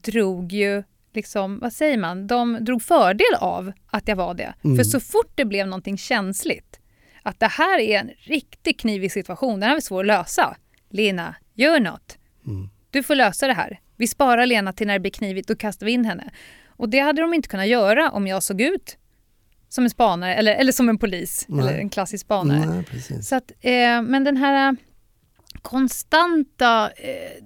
[0.00, 0.82] drog ju
[1.16, 4.54] liksom, vad säger man, de drog fördel av att jag var det.
[4.64, 4.76] Mm.
[4.76, 6.80] För så fort det blev någonting känsligt,
[7.22, 10.56] att det här är en riktigt knivig situation, den här är svår att lösa.
[10.90, 12.18] Lena, gör något.
[12.46, 12.68] Mm.
[12.90, 13.80] Du får lösa det här.
[13.96, 16.30] Vi sparar Lena till när det blir knivigt, då kastar vi in henne.
[16.66, 18.96] Och det hade de inte kunnat göra om jag såg ut
[19.68, 21.60] som en spanare eller, eller som en polis Nej.
[21.60, 22.84] eller en klassisk spanare.
[23.10, 23.22] Nej.
[23.22, 24.78] Så att, eh, men den här eh,
[25.62, 27.44] konstanta, eh,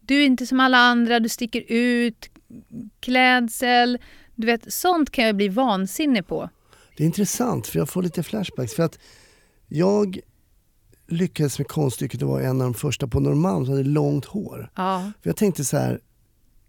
[0.00, 2.30] du är inte som alla andra, du sticker ut,
[3.00, 3.98] klädsel,
[4.34, 6.48] du vet, sånt kan jag bli vansinnig på.
[6.96, 8.98] Det är intressant för jag får lite flashbacks för att
[9.68, 10.18] jag
[11.08, 14.70] lyckades med konststycket och var en av de första på Norrmalm som hade långt hår.
[14.76, 16.00] Ja, För jag tänkte så här,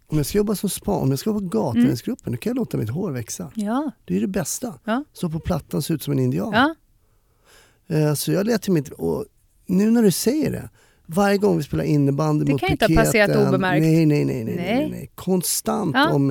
[0.06, 2.56] om jag ska jobba som span, om jag ska vara på gaturättsgruppen, då kan jag
[2.56, 3.52] låta mitt hår växa.
[3.54, 4.78] ja, Det är det bästa.
[4.84, 6.52] ja, Stå på plattan se ut som en indian.
[6.52, 6.74] ja.
[7.96, 9.24] Eh, Så jag lät ju mitt, och
[9.66, 10.70] nu när du säger det,
[11.06, 13.82] varje gång vi spelar innebandy Det mot kan ju inte ha passerat piketen, obemärkt.
[13.82, 14.64] Nej, nej, nej, nej, nej.
[14.74, 14.88] Nej.
[14.90, 15.10] nej.
[15.14, 16.10] Konstant Ja.
[16.12, 16.30] om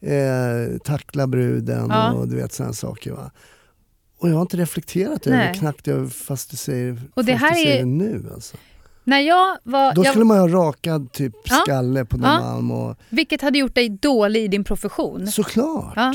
[0.00, 2.12] eh, tackla bruden Ja.
[2.12, 3.12] och du vet sådana saker.
[3.12, 3.30] Va?
[4.18, 7.66] Och jag har inte reflekterat över det knappt över fast du säger, Och det här
[7.66, 8.30] är- det nu.
[8.34, 8.56] Alltså.
[9.04, 9.94] När jag var...
[9.94, 11.54] Då jag, skulle man ju ha rakad typ Ja.
[11.56, 12.38] skalle på Ja.
[12.38, 15.26] Norrmalm och Vilket hade gjort dig dålig i din profession.
[15.26, 15.92] såklart.
[15.96, 16.14] Ja.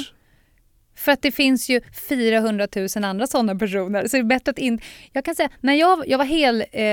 [1.02, 4.08] För att det finns ju 400 000 andra sådana personer.
[4.08, 4.84] Så det är bättre att inte...
[5.12, 6.66] Jag kan säga, när jag, jag var hel...
[6.72, 6.86] Eh,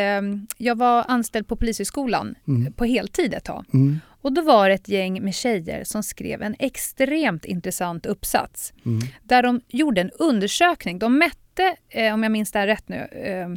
[0.57, 2.73] jag var anställd på Polishögskolan Mm.
[2.73, 3.65] på heltid ett tag.
[3.75, 4.01] Mm.
[4.21, 8.73] Och då var det ett gäng med tjejer som skrev en extremt intressant uppsats.
[8.87, 9.01] Mm.
[9.23, 10.99] Där de gjorde en undersökning.
[10.99, 13.49] De mätte, eh, om jag minns det här rätt nu, eh,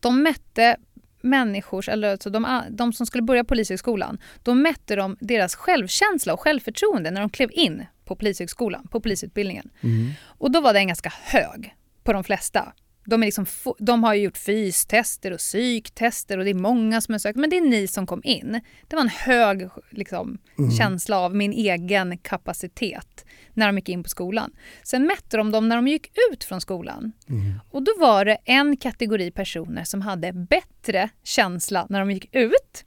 [0.00, 0.76] de mätte
[1.20, 6.40] människors, eller alltså de, de som skulle börja Polishögskolan, då mätte de deras självkänsla och
[6.40, 9.70] självförtroende när de klev in på Polishögskolan, på polisutbildningen.
[9.80, 10.12] Mm.
[10.24, 11.74] Och då var den ganska hög
[12.04, 12.72] på de flesta.
[13.06, 13.46] De, är liksom,
[13.78, 17.56] de har gjort fystester och psyktester och det är många som har sökt, men det
[17.56, 18.60] är ni som kom in.
[18.88, 20.38] Det var en hög liksom,
[20.78, 24.52] känsla av min egen kapacitet när de gick in på skolan.
[24.82, 27.12] Sen mätte de dem när de gick ut från skolan.
[27.28, 27.60] Mm.
[27.70, 32.84] Och då var det en kategori personer som hade bättre känsla när de gick ut.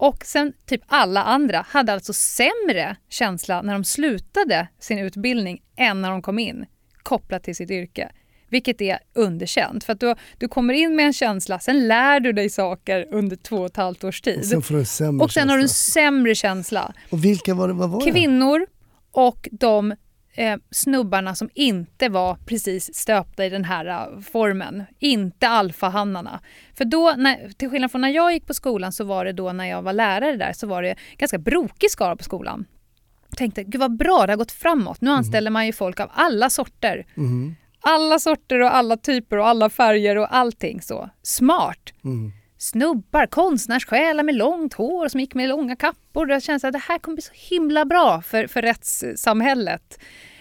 [0.00, 6.02] Och sen typ alla andra hade alltså sämre känsla när de slutade sin utbildning än
[6.02, 6.66] när de kom in,
[7.02, 8.12] kopplat till sitt yrke.
[8.48, 9.84] Vilket är underkänt.
[9.84, 13.36] För att du, du kommer in med en känsla, sen lär du dig saker under
[13.36, 14.38] två och ett halvt års tid.
[14.38, 16.94] Och sen får du sämre Och sen har du en sämre känsla.
[17.10, 17.74] Och vilka var det?
[17.74, 18.12] Vad var?
[18.12, 18.66] Kvinnor
[19.12, 19.94] och de
[20.40, 24.84] eh, snubbarna som inte var precis stöpta i den här eh, formen.
[24.98, 26.40] Inte alfahannarna.
[26.74, 29.52] För då, när, till skillnad från när jag gick på skolan så var det då
[29.52, 32.64] när jag var lärare där så var det ganska brokig skara på skolan.
[33.28, 35.00] Jag tänkte, gud vad bra, det har gått framåt.
[35.00, 37.06] Nu anställer man ju folk av alla sorter.
[37.16, 37.54] Mm.
[37.80, 41.10] Alla sorter och alla typer och alla färger och allting så.
[41.22, 41.92] Smart!
[42.04, 42.32] Mm.
[42.58, 46.30] snubbar, konstnärssjälar med långt hår som gick med långa kappor.
[46.30, 49.98] Jag kände att det här kommer bli så himla bra för, för rättssamhället.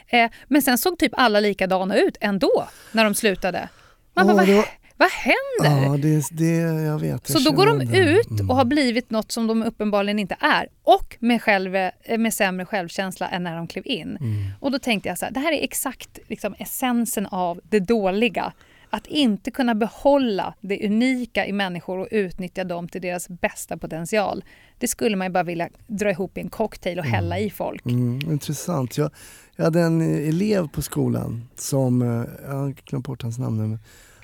[0.09, 3.69] Eh, men sen såg typ alla likadana ut ändå när de slutade.
[4.13, 4.65] Man Ja, bara, vad, var-
[4.97, 5.85] vad händer?
[5.91, 7.29] Ja, det, det, jag vet.
[7.29, 7.97] jag Så då går de det.
[7.97, 8.49] ut Mm.
[8.49, 12.65] och har blivit något som de uppenbarligen inte är och med, själv, eh, med sämre
[12.65, 14.17] självkänsla än när de klev in.
[14.21, 14.51] Mm.
[14.59, 18.53] Och då tänkte jag så här, det här är exakt liksom essensen av det dåliga.
[18.89, 24.43] Att inte kunna behålla det unika i människor och utnyttja dem till deras bästa potential.
[24.77, 27.85] Det skulle man ju bara vilja dra ihop i en cocktail och hälla i folk.
[27.85, 28.97] Mm, intressant.
[28.97, 29.11] Jag,
[29.55, 33.77] jag hade en elev på skolan som, eh, jag har glömt bort hans namn nu,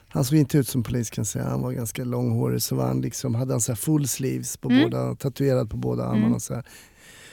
[0.08, 1.46] han såg inte ut som polis kan jag säga.
[1.46, 4.70] Han var ganska långhårig så var han liksom, hade han så här full sleeves på
[4.70, 4.84] Mm.
[4.84, 6.26] båda, tatuerad på båda armarna.
[6.26, 6.40] Mm.
[6.40, 6.64] Så här.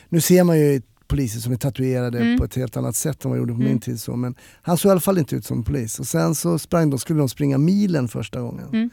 [0.08, 0.82] Nu ser man ju
[1.12, 2.38] poliser som är tatuerade Mm.
[2.38, 3.68] på ett helt annat sätt än vad jag gjorde på Mm.
[3.68, 4.00] min tid.
[4.00, 4.16] Så.
[4.16, 5.98] Men han såg i alla fall inte ut som polis.
[6.00, 8.68] Och sen så sprang de, skulle de springa milen första gången.
[8.68, 8.90] Mm.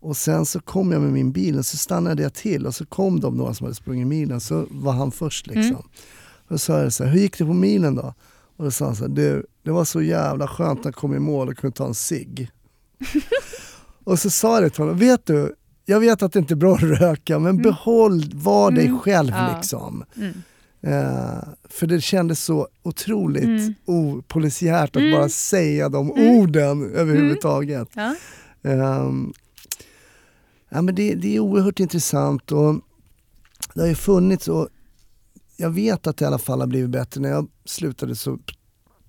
[0.00, 2.86] Och sen så kom jag med min bil och så stannade jag till och så
[2.86, 5.62] kom de några som hade sprungit milen så var han först liksom.
[5.64, 5.76] Mm.
[5.76, 8.14] Och då sa jag så här, hur gick det på milen då?
[8.56, 11.18] Och då sa han så här, du, det var så jävla skönt att komma i
[11.18, 12.50] mål och kunna ta en cigg.
[14.04, 16.56] och så sa jag det till honom, vet du, jag vet att det inte är
[16.56, 18.98] bra att röka men behåll, var dig Mm.
[18.98, 19.54] själv Ja.
[19.56, 20.04] liksom.
[20.16, 20.32] Mm.
[20.80, 23.74] Eh, för det kändes så otroligt Mm.
[23.84, 25.12] opolisiärt att Mm.
[25.12, 26.28] bara säga de Mm.
[26.38, 27.88] orden överhuvudtaget.
[27.94, 28.14] Ja.
[28.62, 29.32] Ehm,
[30.68, 32.74] ja, men det, det är oerhört intressant och
[33.74, 34.68] det har ju funnits och
[35.56, 37.20] jag vet att det i alla fall har blivit bättre.
[37.20, 38.38] När jag slutade så,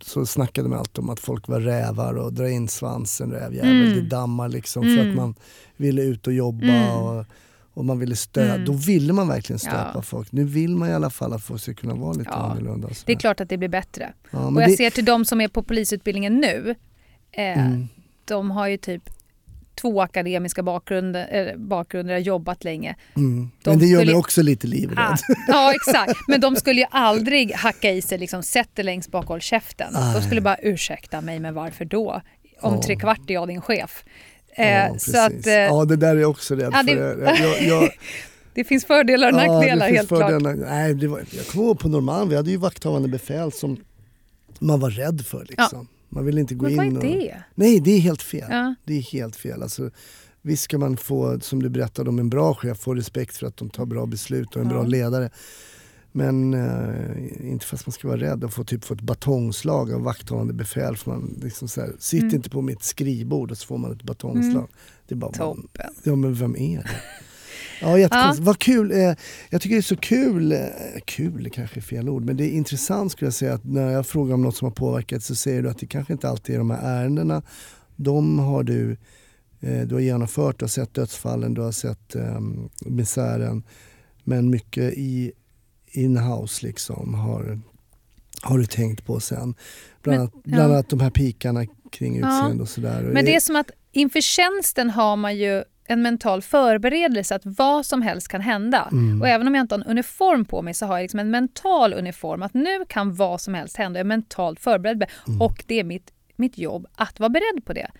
[0.01, 3.93] så snackade man alltid om att folk var rävar och dra in svansen rävjävel, Mm.
[3.95, 5.09] det dammar liksom för Mm.
[5.09, 5.35] att man
[5.77, 6.95] ville ut och jobba Mm.
[6.97, 7.25] och,
[7.73, 8.53] och man ville stödja.
[8.53, 8.65] Mm.
[8.65, 10.01] Då ville man verkligen stöpa Ja.
[10.01, 10.31] folk.
[10.31, 12.37] Nu vill man i alla fall att folk ska kunna vara lite Ja.
[12.37, 12.87] annorlunda.
[12.87, 13.03] och så.
[13.05, 14.13] Det är klart att det blir bättre.
[14.31, 16.75] Ja, Och jag det, ser till de som är på polisutbildningen nu.
[17.31, 17.87] Eh, mm,
[18.25, 19.09] De har ju typ
[19.81, 22.95] två akademiska bakgrunder, eh, bakgrunder har jobbat länge.
[23.15, 23.49] mm.
[23.63, 24.99] de Men det gör mig också lite livrädd.
[24.99, 25.17] Ah,
[25.47, 26.19] ja, exakt.
[26.27, 29.41] Men de skulle ju aldrig hacka i sig liksom, sätt dig längst bak och håll
[29.41, 29.93] käften.
[29.93, 30.21] De Nej.
[30.21, 32.21] skulle bara ursäkta mig, men varför då?
[32.61, 32.81] Om Ja.
[32.81, 34.03] tre kvart är jag din chef.
[34.59, 37.43] Eh, Ja, så att eh, ja, det där är jag också rädd Ja, det- för.
[37.43, 37.89] Jag, jag,
[38.53, 40.41] det finns fördelar och Ja, nackdelar finns helt klart.
[40.57, 43.77] Nej, det var, jag kommer på Norrmalm, vi hade ju vakthavande befäl som
[44.59, 45.45] man var rädd för.
[45.49, 45.87] Liksom.
[46.09, 47.03] Man ville inte gå Men vad in är och...
[47.05, 47.35] det?
[47.55, 48.47] Nej, det är helt fel.
[48.49, 48.75] Ja.
[48.83, 49.63] Det är helt fel.
[49.63, 49.89] Alltså,
[50.41, 53.57] visst ska man få, som du berättade om en bra chef, få respekt för att
[53.57, 54.73] de tar bra beslut och en Ja.
[54.73, 55.29] bra ledare.
[56.11, 60.01] Men eh, inte fast man ska vara rädd att få, typ, få ett batongslag av
[60.01, 60.97] vakthavande befäl.
[60.97, 62.35] För man liksom så här, sitt Mm.
[62.35, 64.55] inte på mitt skrivbord och så får man ett batongslag.
[64.55, 64.67] Mm.
[65.07, 65.93] Det är bara, Toppen.
[66.03, 66.89] Ja men vem är det?
[67.81, 68.45] Ja jättekonstigt.
[68.45, 68.91] Vad kul.
[68.91, 69.13] Eh,
[69.49, 70.59] jag tycker det är så kul, eh,
[71.05, 74.07] kul kanske är fel ord, men det är intressant skulle jag säga att när jag
[74.07, 76.59] frågar om något som har påverkat så säger du att det kanske inte alltid är
[76.59, 77.41] de här ärendena.
[77.95, 78.97] De har du,
[79.59, 82.39] eh, du har genomfört, du har sett dödsfallen, du har sett eh,
[82.85, 83.63] misären.
[84.23, 85.31] Men mycket i
[85.91, 87.59] in-house liksom har,
[88.41, 89.55] har du tänkt på sen.
[90.01, 90.73] Bland, Men- annat, bland ja.
[90.75, 92.27] annat de här pikarna kring Ja.
[92.37, 93.01] utseende och sådär.
[93.01, 97.85] Men det är som att inför tjänsten har man ju en mental förberedelse att vad
[97.85, 98.87] som helst kan hända.
[98.91, 99.21] Mm.
[99.21, 101.31] Och även om jag inte har en uniform på mig så har jag liksom en
[101.31, 102.43] mental uniform.
[102.43, 103.99] Att nu kan vad som helst hända.
[103.99, 105.03] Jag är mentalt förberedd.
[105.27, 105.41] Mm.
[105.41, 107.91] Och det är mitt, mitt jobb att vara beredd på det.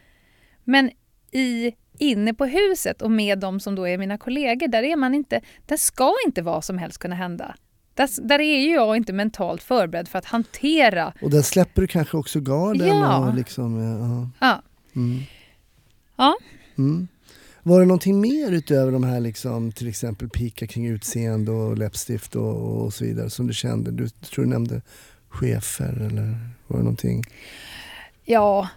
[0.64, 0.92] Men
[1.32, 5.14] i, inne på huset och med de som då är mina kollegor, där är man
[5.14, 7.56] inte, där ska inte vad som helst kunna hända.
[8.00, 11.14] Där, där är ju jag inte mentalt förberedd för att hantera.
[11.22, 12.88] Och där släpper du kanske också garden.
[12.88, 13.28] Ja.
[13.28, 14.30] Och liksom, ja.
[14.48, 14.62] Ja,
[14.96, 15.20] Mm.
[16.16, 16.38] ja.
[16.78, 17.08] Mm.
[17.64, 22.36] Var det någonting mer utöver de här liksom, till exempel pika kring utseende och läppstift
[22.36, 23.92] och, och så vidare som du kände?
[23.92, 24.82] Du tror du nämnde
[25.30, 26.38] chefer eller
[26.68, 27.24] var det någonting?
[28.26, 28.68] Ja,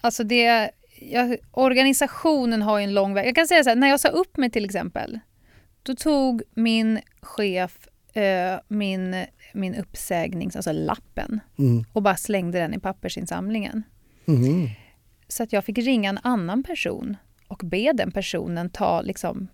[0.00, 0.70] alltså det...
[1.10, 3.26] Ja, organisationen har ju en lång väg.
[3.28, 5.18] Jag kan säga så här, när jag sa upp mig till exempel,
[5.82, 11.84] då tog min chef eh, min, min uppsägnings, alltså lappen, Mm.
[11.92, 13.82] och bara slängde den i pappersinsamlingen.
[14.24, 14.68] Mhm.
[15.28, 17.16] Så att jag fick ringa en annan person
[17.48, 19.48] och be den personen ta liksom,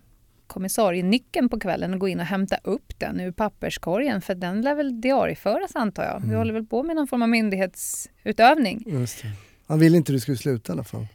[0.47, 4.75] kommissarienyckeln på kvällen och gå in och hämta upp den ur papperskorgen för den lär
[4.75, 6.21] väl diarieföras antar jag.
[6.29, 9.07] Vi håller väl på med någon form av myndighetsutövning.
[9.67, 11.07] Han ville inte du skulle sluta i alla fall.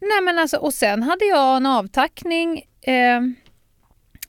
[0.00, 3.20] Nej men alltså, och sen hade jag en avtackning eh,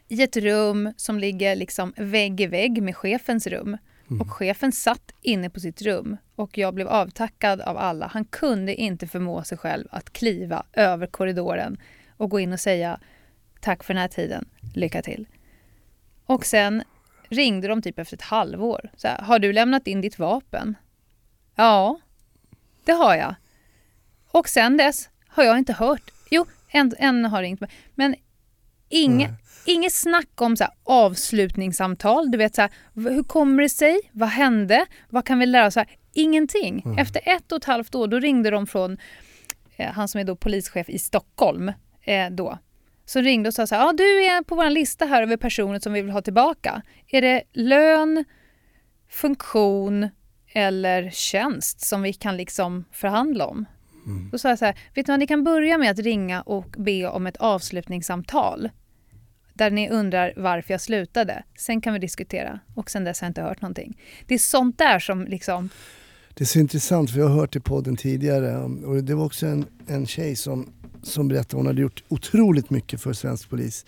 [0.09, 3.77] i ett rum som ligger liksom vägg i vägg med chefens rum.
[4.09, 4.21] Mm.
[4.21, 8.07] Och chefen satt inne på sitt rum och jag blev avtackad av alla.
[8.07, 11.77] Han kunde inte förmå sig själv att kliva över korridoren
[12.17, 12.99] och gå in och säga
[13.61, 15.27] tack för den här tiden, lycka till.
[16.25, 16.83] Och sen
[17.29, 18.89] ringde de typ efter ett halvår.
[18.97, 20.75] Så här, har du lämnat in ditt vapen?
[21.55, 21.99] Ja,
[22.85, 23.35] det har jag.
[24.31, 26.11] Och sen dess har jag inte hört.
[26.31, 27.69] Jo, en, en har ringt mig.
[27.95, 28.15] Men
[29.17, 29.33] Nej.
[29.65, 32.31] Inget snack om så här, avslutningssamtal.
[32.31, 33.99] Du vet så här, hur kommer det sig?
[34.11, 34.85] Vad hände?
[35.09, 35.77] Vad kan vi lära oss?
[36.13, 36.81] Ingenting.
[36.85, 36.97] Mm.
[36.97, 38.97] Efter ett och ett halvt år då ringde de från
[39.77, 42.57] eh, han som är då polischef i Stockholm eh, då.
[43.05, 45.79] Så ringde och sa så här, ah, du är på vår lista här över personer
[45.79, 46.81] som vi vill ha tillbaka.
[47.07, 48.25] Är det lön,
[49.09, 50.09] funktion
[50.53, 53.65] eller tjänst som vi kan liksom förhandla om?
[54.31, 56.75] Då sa jag så här, vet du vad, ni kan börja med att ringa och
[56.77, 58.69] be om ett avslutningssamtal.
[59.59, 61.43] Där ni undrar varför jag slutade.
[61.57, 62.59] Sen kan vi diskutera.
[62.75, 63.97] Och sen dess har jag inte hört någonting.
[64.27, 65.69] Det är sånt där som liksom...
[66.33, 69.45] Det är så intressant för jag har hört i podden tidigare och det var också
[69.47, 73.85] en, en tjej som, som berättade hon hade gjort otroligt mycket för svensk polis.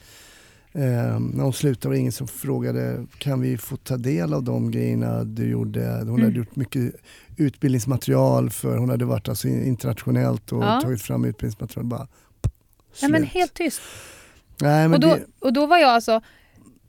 [0.73, 4.43] Eh, när hon slutade var det ingen som frågade kan vi få ta del av
[4.43, 5.79] de grejerna du gjorde.
[5.99, 6.21] Hon Mm.
[6.21, 6.93] hade gjort mycket
[7.37, 10.81] utbildningsmaterial för hon hade varit alltså internationellt och Ja.
[10.81, 11.85] tagit fram utbildningsmaterial.
[11.85, 12.07] Bara,
[13.01, 13.33] Nej men slut.
[13.33, 13.81] helt tyst.
[14.61, 16.21] Nej, men Och då, det, och då var jag alltså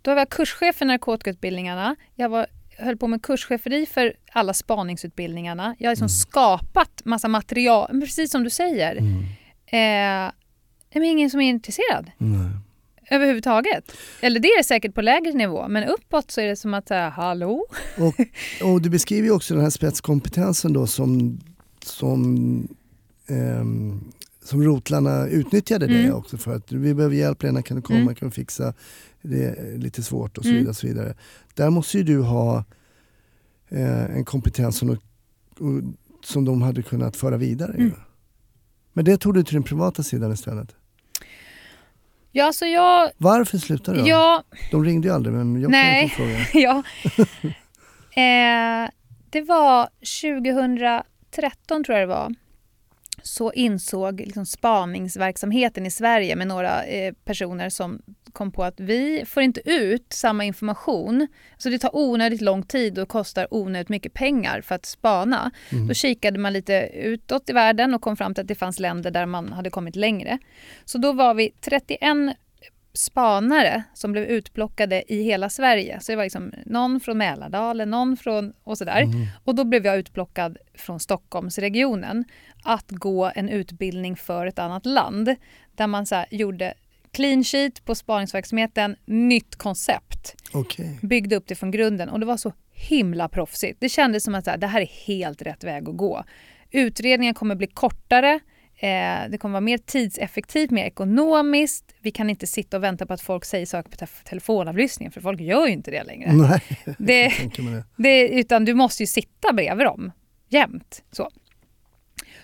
[0.02, 1.96] då var jag kurschef för narkotikautbildningarna.
[2.14, 2.46] Jag var,
[2.78, 5.76] höll på med kurscheferi för alla spaningsutbildningarna.
[5.78, 8.96] Jag har liksom skapat massa material, precis som du säger.
[8.96, 9.24] mm,
[9.66, 10.32] Eh,
[10.94, 12.50] men ingen som är intresserad nej.
[13.10, 13.92] överhuvudtaget.
[14.20, 16.88] Eller det är det säkert på lägre nivå, men uppåt så är det som att
[16.88, 17.66] säga hallå?
[17.98, 18.14] Och,
[18.72, 21.40] och du beskriver ju också den här spetskompetensen då som,
[21.84, 22.68] som,
[23.28, 24.12] ehm,
[24.44, 26.14] som rotlarna utnyttjade det Mm.
[26.14, 28.14] också för att vi behöver hjälp, Lena kan du komma, Mm.
[28.14, 28.74] kan du fixa,
[29.22, 30.58] det är lite svårt och så Mm.
[30.58, 30.70] vidare.
[30.70, 31.14] Och så vidare.
[31.54, 32.64] Där måste ju du ha
[33.68, 34.96] eh, en kompetens som, och,
[36.24, 37.72] som de hade kunnat föra vidare.
[37.74, 37.92] Mm.
[38.92, 40.74] Men det tog du till den privata sidan istället.
[42.32, 43.10] Ja, alltså jag...
[43.18, 44.08] Varför slutade du?
[44.08, 46.08] Ja, De ringde ju aldrig men jag Nej.
[46.08, 46.38] kan fråga.
[46.54, 46.82] ja.
[48.22, 48.90] eh,
[49.30, 49.88] det var
[51.30, 52.34] 2013 tror jag det var.
[53.22, 58.02] Så insåg liksom spaningsverksamheten i Sverige med några eh, personer som
[58.32, 61.28] kom på att vi får inte ut samma information.
[61.58, 65.50] Så det tar onödigt lång tid och kostar onödigt mycket pengar för att spana.
[65.72, 65.88] Mm.
[65.88, 69.10] Då kikade man lite utåt i världen och kom fram till att det fanns länder
[69.10, 70.38] där man hade kommit längre.
[70.84, 72.36] Så då var vi 31
[72.94, 76.00] spanare som blev utplockade i hela Sverige.
[76.00, 79.02] Så det var liksom någon från Mälardalen, någon från och sådär.
[79.02, 79.26] Mm.
[79.44, 82.24] Och då blev jag utplockad från Stockholmsregionen
[82.62, 85.34] att gå en utbildning för ett annat land.
[85.74, 86.74] Där man så gjorde
[87.12, 90.34] clean sheet på spaningsverksamheten, nytt koncept.
[90.52, 90.98] Okej.
[91.02, 93.80] Byggde upp det från grunden och det var så himla proffsigt.
[93.80, 96.24] Det kändes som att så här, det här är helt rätt väg att gå.
[96.70, 98.40] Utredningen kommer bli kortare,
[98.76, 101.94] eh, det kommer vara mer tidseffektivt, mer ekonomiskt.
[102.00, 105.20] Vi kan inte sitta och vänta på att folk säger saker på te- telefonavlyssningen för
[105.20, 106.32] folk gör ju inte det längre.
[106.32, 106.60] Nej,
[106.98, 107.84] Det, det.
[107.96, 110.12] det, utan du måste ju sitta bredvid dem
[110.48, 111.02] jämt.
[111.12, 111.30] Så.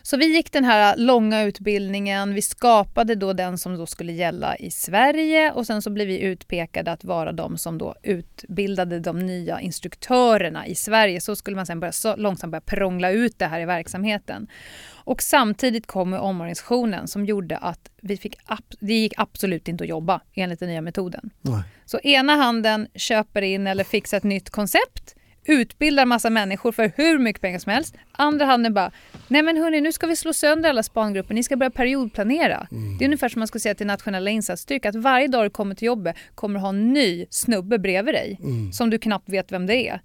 [0.09, 2.35] Så vi gick den här långa utbildningen.
[2.35, 6.21] Vi skapade då den som då skulle gälla i Sverige och sen så blev vi
[6.21, 11.21] utpekade att vara de som då utbildade de nya instruktörerna i Sverige.
[11.21, 14.49] Så skulle man sen börja, så långsamt börja prångla ut det här i verksamheten.
[14.91, 18.37] Och samtidigt kom omorganisationen som gjorde att vi fick,
[18.81, 21.31] det gick absolut inte att jobba enligt den nya metoden.
[21.41, 21.63] Nej.
[21.85, 25.15] Så ena handen köper in eller fixar ett nytt koncept,
[25.49, 27.95] utbildar massa människor för hur mycket pengar som helst.
[28.13, 28.91] Andra handen bara,
[29.29, 32.67] nej men hörni nu ska vi slå sönder alla spangrupper, ni ska börja periodplanera.
[32.99, 35.75] Det är ungefär som man skulle säga till nationella insatsstyrkan, att varje dag du kommer
[35.75, 38.41] till jobbet kommer du ha en ny snubbe bredvid dig
[38.73, 40.01] som du knappt vet vem det är.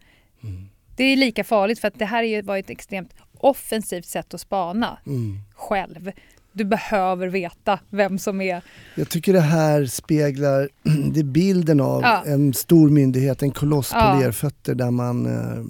[0.98, 4.34] Det är lika farligt för att det här är ju- var ett extremt offensivt sätt
[4.34, 5.38] att spana Mm.
[5.56, 6.12] själv.
[6.54, 8.62] Du behöver veta vem som är...
[8.96, 10.70] Jag tycker det här speglar
[11.14, 12.24] det bilden av Ja.
[12.26, 14.20] en stor myndighet, en koloss på Ja.
[14.20, 15.64] lerfötter där man, eh,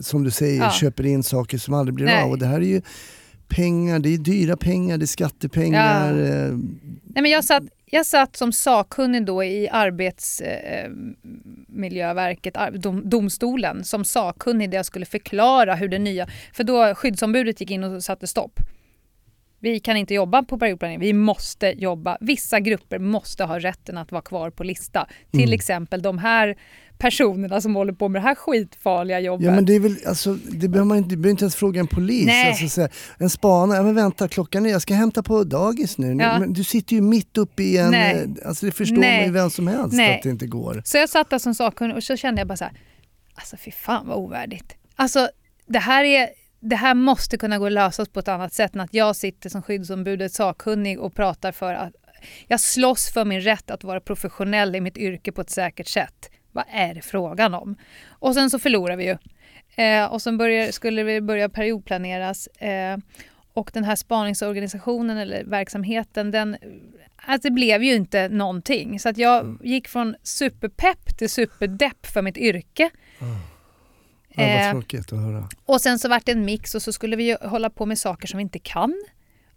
[0.00, 0.70] som du säger, Ja.
[0.70, 2.24] köper in saker som aldrig blir Nej.
[2.24, 2.30] av.
[2.30, 2.82] Och det här är ju
[3.48, 6.10] pengar, det är dyra pengar, det är skattepengar.
[6.12, 6.56] eh,
[7.04, 14.04] Nej, men jag, satt, jag satt som sakkunnig då i Arbetsmiljöverket, ar, dom, domstolen, som
[14.04, 16.28] sakkunnig där jag skulle förklara hur det nya...
[16.52, 18.60] För då skyddsombudet gick in och satte stopp.
[19.62, 22.18] Vi kan inte jobba på periodplanering, vi måste jobba.
[22.20, 25.06] Vissa grupper måste ha rätten att vara kvar på lista.
[25.30, 25.52] Till Mm.
[25.52, 26.56] exempel de här
[26.98, 29.46] personerna som håller på med det här skitfarliga jobbet.
[29.46, 31.86] Ja men det är väl, alltså, det behöver man inte, behöver inte ens fråga en
[31.86, 32.26] polis.
[32.26, 32.48] Nej.
[32.48, 36.06] Alltså, så här, en spanare, men vänta klockan är, jag ska hämta på dagis nu.
[36.14, 36.38] Ja.
[36.38, 38.14] Men du sitter ju mitt uppe i en, Nej.
[38.42, 39.16] eh, alltså det förstår Nej.
[39.18, 40.16] man ju vem som helst Nej.
[40.16, 40.82] att det inte går.
[40.84, 42.72] Så jag satt där som sakkunnig och så kände jag bara så här,
[43.34, 44.74] alltså fy fan vad ovärdigt.
[44.96, 45.28] Alltså
[45.66, 46.28] det här, är,
[46.60, 49.50] det här måste kunna gå att lösas på ett annat sätt än att jag sitter
[49.50, 51.92] som skyddsombudet sakkunnig och pratar för att
[52.46, 56.30] jag slåss för min rätt att vara professionell i mitt yrke på ett säkert sätt.
[56.52, 57.76] Vad är det frågan om?
[58.08, 59.16] Och sen så förlorar vi ju.
[59.84, 62.46] Eh, och sen börjar, skulle vi börja periodplaneras.
[62.46, 62.98] Eh,
[63.52, 66.56] och den här spaningsorganisationen eller verksamheten, den,
[67.16, 69.00] alltså det blev ju inte någonting.
[69.00, 72.90] Så att jag gick från superpepp till superdepp för mitt yrke.
[74.40, 75.48] Ja, vad Eh, tråkigt att höra.
[75.64, 78.28] och sen så vart det en mix och så skulle vi hålla på med saker
[78.28, 78.94] som vi inte kan.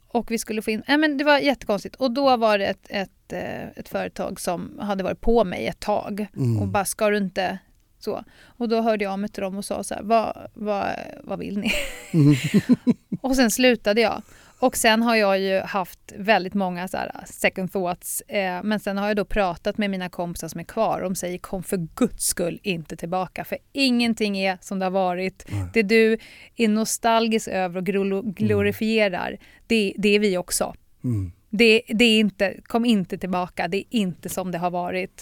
[0.08, 1.96] Och vi skulle få in, nej men det var jättekonstigt.
[1.96, 5.80] Och då var det ett, ett, eh, ett företag som hade varit på mig ett
[5.80, 6.60] tag Mm.
[6.60, 7.58] och bara ska du inte
[8.00, 8.24] så.
[8.44, 10.86] Och då hörde jag av mig till dem och sa så här, vad, vad,
[11.24, 11.72] vad vill ni?
[12.12, 12.36] Mm.
[13.22, 14.22] och sen slutade jag.
[14.64, 18.22] Och sen har jag ju haft väldigt många så här second thoughts.
[18.22, 21.02] Eh, men sen har jag då pratat med mina kompisar som är kvar.
[21.02, 23.46] De säger kom för guds skull inte tillbaka.
[23.46, 25.46] För ingenting är som det har varit.
[25.50, 25.66] Nej.
[25.74, 26.18] Det du
[26.56, 29.38] är nostalgisk över och glo- glorifierar,
[29.68, 30.74] det, det är vi också.
[31.04, 31.32] Mm.
[31.50, 35.22] Det, det är inte, kom inte tillbaka, det är inte som det har varit.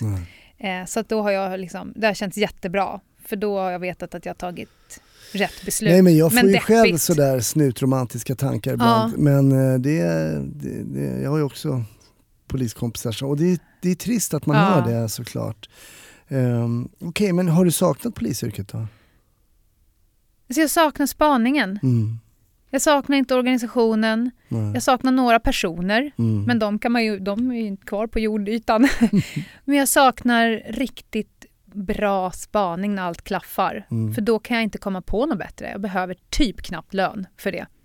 [0.58, 3.00] Eh, så då har jag liksom, det har känts jättebra.
[3.26, 4.70] För då har jag vetat att jag har tagit
[5.32, 5.92] rätt beslut.
[5.92, 6.64] Nej men jag får ju deppigt.
[6.64, 9.14] själv sådär snutromantiska tankar ibland.
[9.14, 9.18] Ja.
[9.18, 10.04] Men eh, det,
[10.56, 11.84] det, det, jag har ju också
[12.48, 14.64] poliskompisar som, och det, det är trist att man Ja.
[14.64, 15.70] hör det såklart.
[16.30, 18.88] Um, Okej, men har du saknat polisyrket då?
[20.54, 21.80] Så jag saknar spaningen.
[21.84, 22.20] Mm.
[22.70, 24.32] Jag saknar inte organisationen.
[24.48, 24.74] Nej.
[24.74, 26.12] Jag saknar några personer.
[26.18, 26.44] Mm.
[26.44, 28.88] Men de, kan man ju, de är ju inte kvar på jordytan.
[29.66, 31.41] men jag saknar riktigt
[31.74, 33.88] bra spaning när allt klaffar.
[33.91, 34.13] Mm.
[34.13, 35.69] För då kan jag inte komma på något bättre.
[35.72, 37.65] Jag behöver typ knappt lön för det.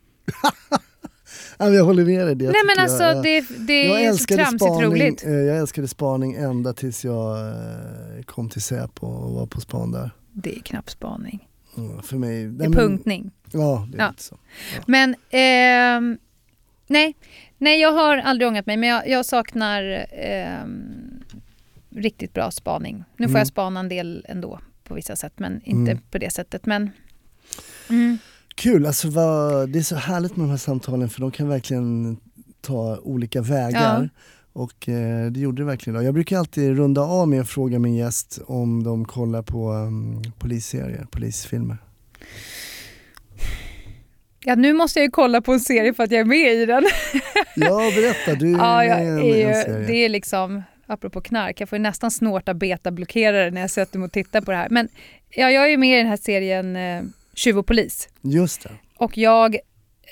[1.59, 2.35] Ja, jag håller med dig.
[2.35, 5.25] Det Nej men alltså jag, det, det jag är så tramsigt spaning, roligt.
[5.25, 9.93] eh, Jag älskade spaning ända tills jag eh, kom till Säpo och var på span
[9.93, 10.11] där.
[10.33, 11.49] Det är knappt spaning.
[11.77, 12.45] Mm, för mig...
[12.47, 13.31] Det är men- punktning.
[13.53, 14.11] Ja, det är Ja.
[14.11, 14.39] lite så.
[14.87, 16.19] Men ehm,
[16.87, 17.15] nej.
[17.59, 20.96] nej, jag har aldrig ångrat mig men jag, jag saknar ehm,
[21.97, 22.97] riktigt bra spaning.
[23.17, 23.39] Nu får Mm.
[23.39, 26.03] jag spana en del ändå på vissa sätt men inte Mm.
[26.11, 26.67] på det sättet.
[26.67, 26.91] Men,
[27.91, 28.19] mm,
[28.55, 32.17] Kul, alltså vad, det är så härligt med de här samtalen för de kan verkligen
[32.61, 34.11] ta olika vägar.
[34.53, 36.05] Och eh, det gjorde det verkligen.
[36.05, 40.23] Jag brukar alltid runda av med att fråga min gäst om de kollar på um,
[40.39, 41.77] polisserier, polisfilmer.
[44.45, 46.67] ja, nu måste jag ju kolla på en serie för att jag är med i
[46.67, 46.85] den.
[47.57, 49.87] Ja, berätta, du är ja, med i en, en serie.
[49.87, 54.13] det är liksom, apropå knark, jag får nästan snorta betablockerare när jag sätter mig och
[54.13, 54.69] tittar på det här.
[54.69, 54.89] Men
[55.31, 57.03] ja, jag är ju med i den här serien eh,
[57.35, 58.09] Tjuv och polis.
[58.23, 58.71] Just det.
[58.97, 59.57] Och jag,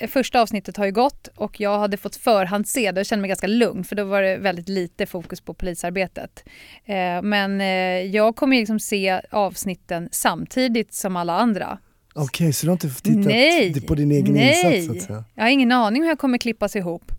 [0.07, 3.47] första avsnittet har ju gått och jag hade fått förhandse det och kände mig ganska
[3.47, 6.43] lugn för då var det väldigt lite fokus på polisarbetet.
[6.85, 7.67] Eh, men eh,
[8.15, 11.77] jag kommer ju liksom se avsnitten samtidigt som alla andra.
[12.15, 14.77] Okej, så du har inte tittat Nej, på din egen nej.
[14.77, 15.23] insats säga?
[15.33, 17.11] Jag har ingen aning hur jag kommer klippas ihop.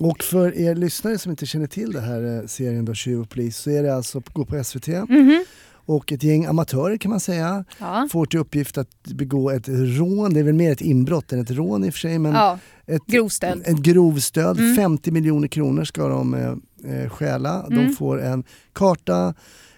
[0.00, 3.30] Och för er lyssnare som inte känner till det här eh, serien då, Tjuv och
[3.30, 5.44] polis, så är det alltså, går på SVT Mhm.
[5.86, 8.08] och ett gäng amatörer kan man säga Ja.
[8.12, 11.50] får till uppgift att begå ett rån, det är väl mer ett inbrott än ett
[11.50, 13.62] rån i och för sig, men ja, ett, grov stöld.
[13.66, 14.60] ett grovstöld.
[14.60, 14.76] Mm.
[14.76, 16.54] 50 miljoner kronor ska de eh,
[16.94, 17.66] eh, stjäla.
[17.68, 17.94] De Mm.
[17.96, 19.34] får en karta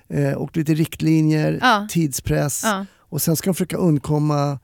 [0.09, 1.87] eh, och lite riktlinjer, Ja.
[1.91, 2.65] tidspress
[2.99, 4.59] och sen ska de försöka undkomma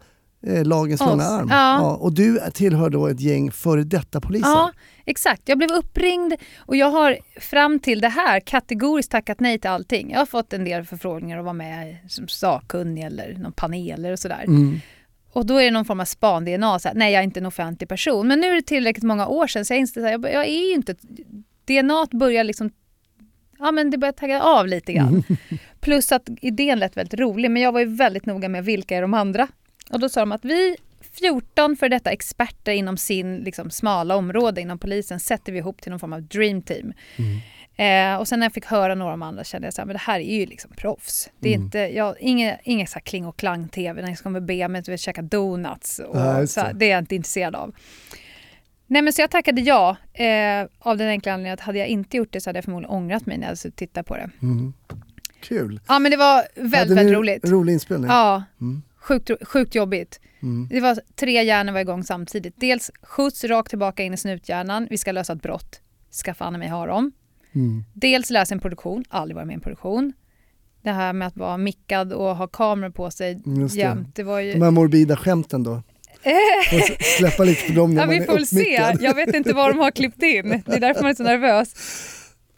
[0.46, 1.06] eh, lagens Oss.
[1.06, 1.48] långa arm.
[1.50, 1.96] Ja.
[1.96, 4.48] och du tillhör då ett gäng före detta poliser.
[4.48, 4.72] Ja,
[5.04, 5.42] exakt.
[5.44, 10.10] Jag blev uppringd och jag har fram till det här kategoriskt tackat nej till allting.
[10.10, 14.18] Jag har fått en del förfrågningar att vara med som sakkunnig eller någon panel och
[14.18, 14.44] sådär.
[14.46, 14.80] Mm.
[15.32, 16.78] Och då är det någon form av span-DNA.
[16.94, 18.28] Nej, jag är inte en offentlig person.
[18.28, 20.68] Men nu är det tillräckligt många år sedan så jag inser att jag, jag är
[20.68, 20.94] ju inte...
[21.64, 22.70] DNA börjar liksom...
[23.58, 25.24] Ja, men det börjar tagga av lite grann.
[25.80, 29.02] Plus att idén lät väldigt rolig, men jag var ju väldigt noga med vilka är
[29.02, 29.48] de andra.
[29.92, 30.76] Och då sa de att vi
[31.20, 35.90] 14 för detta experter inom sin liksom, smala område inom polisen sätter vi ihop till
[35.90, 36.92] någon form av dream team.
[37.76, 39.98] Eh, och sen när jag fick höra några av de andra kände jag att det
[39.98, 41.30] här är ju liksom proffs.
[41.40, 41.64] Det är Mm.
[41.64, 45.00] inte, jag, inget, inget så här kling och klang-tv när jag ska be mig att
[45.00, 45.98] käka donuts.
[45.98, 46.86] Och just så här, det.
[46.86, 47.74] är jag inte intresserad av.
[48.86, 52.16] Nej men så jag tackade ja eh, av den enkla anledningen att hade jag inte
[52.16, 54.30] gjort det så hade jag förmodligen ångrat mig när jag hade tittat på det.
[54.42, 54.72] Mm.
[55.40, 55.80] Kul.
[55.88, 57.48] Ja men det var väldigt, väldigt roligt.
[57.48, 58.10] Rolig inspelning.
[58.10, 58.82] Ja, Mm.
[59.02, 60.20] Sjukt, sjukt jobbigt.
[60.42, 60.68] Mm.
[60.70, 62.54] Det var tre hjärnor var igång samtidigt.
[62.56, 64.86] Dels skjuts rakt tillbaka in i snuthjärnan.
[64.90, 65.80] Vi ska lösa ett brott.
[66.10, 67.12] Ska fan mig ha dem.
[67.54, 67.84] Mm.
[67.94, 69.04] Dels läsa en produktion.
[69.08, 70.12] Aldrig varit med i en produktion.
[70.82, 73.80] Det här med att vara mickad och ha kameror på sig Just det.
[73.80, 74.14] jämt.
[74.16, 74.52] Det var ju...
[74.52, 75.82] De här morbida skämten då?
[76.24, 78.96] S- släppa lite på dem när Ja, man vi är får väl se.
[79.00, 80.62] Jag vet inte vad de har klippt in.
[80.66, 81.74] Det är därför man är så nervös.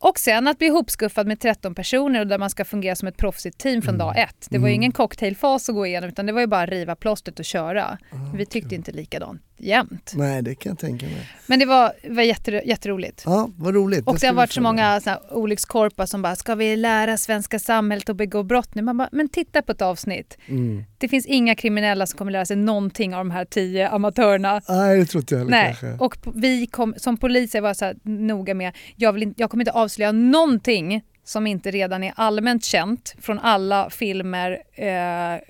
[0.09, 3.17] Och sen att bli ihopskuffad med 13 personer och där man ska fungera som ett
[3.17, 4.47] proffsigt team från dag ett.
[4.51, 4.83] Det var ju Mm.
[4.83, 7.99] ingen cocktailfas att gå igenom utan det var ju bara att riva plåstret och köra.
[8.35, 10.13] Vi tyckte inte likadant jämt.
[10.15, 11.31] Nej, det kan jag tänka mig.
[11.47, 13.23] Men det var, var jätter, jätteroligt.
[13.27, 14.07] Ja, vad roligt.
[14.07, 17.59] Och det har varit så många så här olyckskorpar som bara, ska vi lära svenska
[17.59, 18.83] samhället att begå brott nu?
[18.83, 20.39] Man bara, men titta på ett avsnitt.
[20.47, 20.85] Mm.
[20.99, 24.61] Det finns inga kriminella som kommer lära sig någonting av de här tio amatörerna.
[24.69, 26.05] Nej, det tror inte jag heller Nej, kanske.
[26.05, 29.73] och vi kom, som poliser var så här noga med, jag, vill jag kommer inte
[29.73, 35.41] avslöja någonting som inte redan är allmänt känt från alla filmer, eh,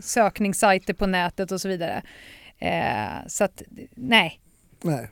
[0.00, 2.02] sökningssajter på nätet och så vidare.
[2.58, 3.62] Eh, så att,
[3.94, 4.40] nej.
[4.82, 5.08] Nej.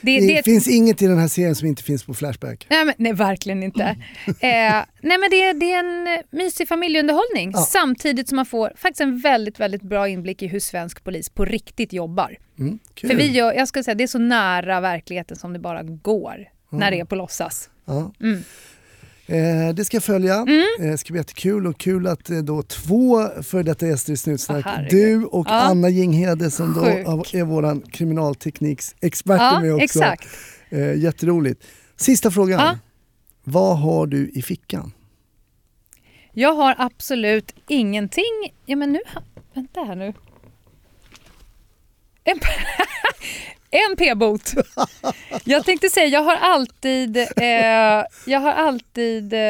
[0.00, 2.66] Det, Det, det, finns inget i den här serien som inte finns på Flashback.
[2.70, 3.82] nej, men, nej, verkligen inte.
[4.26, 7.58] Eh, nej, men det, det är en mysig familjeunderhållning Ja.
[7.60, 11.44] samtidigt som man får faktiskt en väldigt, väldigt bra inblick i hur svensk polis på
[11.44, 12.36] riktigt jobbar.
[12.58, 12.78] Mm.
[13.00, 16.48] För vi gör, jag skulle säga det är så nära verkligheten som det bara går
[16.70, 17.70] när det är på låtsas.
[17.84, 18.12] Ja.
[18.20, 18.42] Mm.
[19.28, 20.34] Eh, det ska jag följa.
[20.34, 20.44] Eh,
[20.90, 24.64] det ska bli jättekul och kul att eh, då två för detta gäster i Snutsnack,
[24.64, 24.90] herregud.
[25.20, 25.52] du och Ja.
[25.52, 27.34] Anna Jinghede som då Sjuk.
[27.34, 29.84] är våran kriminaltekniksexpert Ja, med också.
[29.84, 30.28] exakt.
[30.68, 31.64] Eh, jätteroligt.
[31.96, 32.60] Sista frågan.
[32.60, 32.78] Ja.
[33.44, 34.92] Vad har du i fickan?
[36.32, 38.52] Jag har absolut ingenting...
[38.66, 39.00] Ja men nu...
[39.54, 40.14] Vänta här nu.
[42.24, 42.38] En,
[43.76, 44.52] en p-bot.
[45.44, 49.40] Jag tänkte säga, jag har alltid, eh, jag har alltid eh,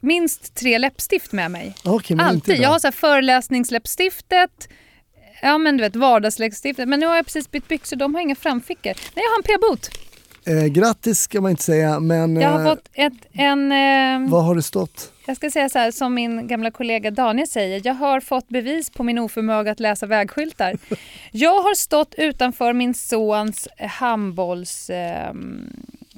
[0.00, 1.74] minst tre läppstift med mig.
[2.08, 2.60] Inte alltid.
[2.60, 4.68] Jag har så här föreläsningsläppstiftet,
[5.42, 6.88] ja men du vet vardagsläppstiftet.
[6.88, 8.92] Men nu har jag precis bytt byxor, de har inga framfickor.
[9.14, 9.90] Nej, jag har en p-bot.
[10.46, 13.72] Eh, grattis ska man inte säga, men Jag har eh, fått ett, en...
[13.72, 15.12] Eh, vad har det stått?
[15.30, 18.90] Jag ska säga så här, som min gamla kollega Daniel säger, jag har fått bevis
[18.90, 20.76] på min oförmåga att läsa vägskyltar.
[21.32, 24.90] Jag har stått utanför min sons handbollshall
[25.30, 25.34] eh,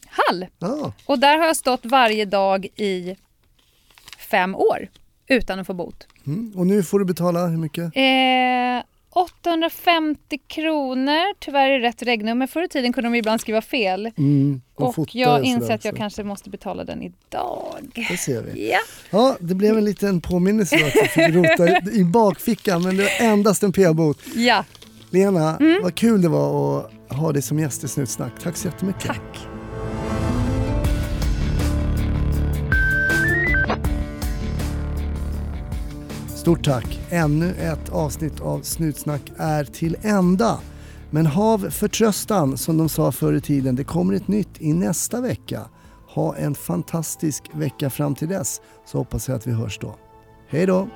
[0.07, 0.47] hall.
[0.59, 3.17] Ah, och där har jag stått varje dag i
[4.19, 4.89] fem år
[5.27, 6.07] utan att få bot.
[6.27, 6.53] mm.
[6.57, 7.85] Och nu får du betala hur mycket?
[7.85, 12.47] Eh, 850 kronor, tyvärr är det rätt regnummer.
[12.47, 14.11] Förr i tiden kunde de ibland skriva fel.
[14.19, 18.05] Mm, Och fotar jag inser att jag kanske måste betala den idag.
[18.11, 18.71] Det ser vi.
[18.71, 18.79] Ja.
[19.11, 23.27] Ja, det blev en liten påminnelse att jag fick rota i bakfickan, men det var
[23.27, 24.19] endast en p-bot.
[24.35, 24.65] ja,
[25.11, 25.83] Lena, Mm.
[25.83, 28.33] vad kul det var att ha dig som gäst i Snutsnack.
[28.43, 29.03] Tack så jättemycket.
[29.07, 29.39] tack.
[36.43, 37.01] Stort tack.
[37.11, 40.59] Ännu ett avsnitt av Snutsnack är till ända.
[41.11, 43.77] Men hav förtröstan som de sa förr i tiden.
[43.77, 45.61] Det kommer ett nytt i nästa vecka.
[46.09, 49.95] Ha en fantastisk vecka fram till dess så hoppas jag att vi hörs då.
[50.49, 50.89] Hej då!